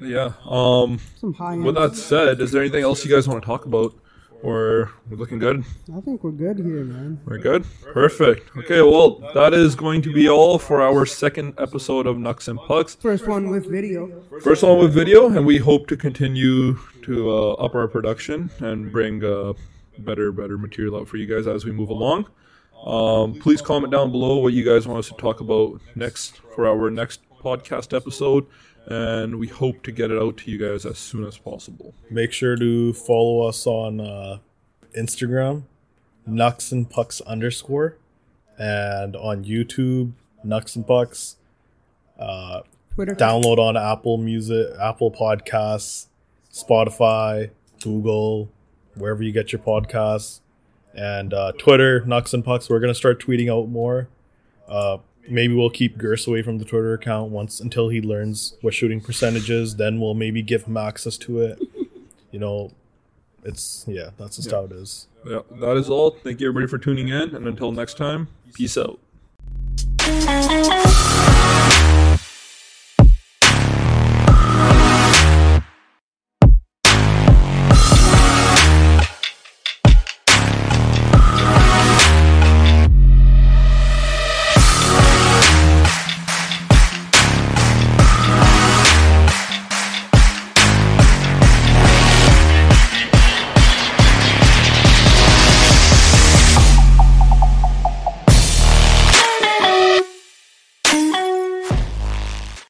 [0.00, 0.32] Yeah.
[0.44, 0.98] Um.
[1.16, 1.56] some high.
[1.56, 3.94] With that said, is there anything else you guys want to talk about,
[4.42, 5.64] or we're looking good?
[5.96, 7.20] I think we're good here, man.
[7.24, 7.64] We're good.
[7.92, 8.56] Perfect.
[8.56, 8.82] Okay.
[8.82, 12.94] Well, that is going to be all for our second episode of Nucks and Pucks.
[12.96, 14.22] First one with video.
[14.42, 18.92] First one with video, and we hope to continue to uh, up our production and
[18.92, 19.54] bring uh,
[19.98, 22.26] better, better material out for you guys as we move along.
[22.84, 26.66] Um, please comment down below what you guys want us to talk about next for
[26.66, 28.46] our next podcast episode,
[28.86, 31.94] and we hope to get it out to you guys as soon as possible.
[32.10, 34.38] Make sure to follow us on uh,
[34.96, 35.64] Instagram,
[36.28, 37.98] Nucks and Pucks underscore,
[38.58, 40.12] and on YouTube,
[40.44, 41.36] Nucks and Pucks.
[42.18, 42.62] Uh,
[42.94, 43.14] Twitter.
[43.14, 46.06] download on Apple Music, Apple Podcasts,
[46.50, 47.50] Spotify,
[47.82, 48.50] Google,
[48.94, 50.40] wherever you get your podcasts,
[50.94, 52.70] and uh, Twitter, Nucks and Pucks.
[52.70, 54.08] We're gonna start tweeting out more.
[54.66, 58.74] Uh, maybe we'll keep Gerst away from the Twitter account once until he learns what
[58.74, 59.76] shooting percentage is.
[59.76, 61.60] Then we'll maybe give him access to it.
[62.30, 62.72] You know,
[63.44, 64.56] it's yeah, that's just Yeah.
[64.56, 65.06] how it is.
[65.26, 66.10] Yeah, that is all.
[66.10, 68.98] Thank you everybody for tuning in, and until next time, peace out.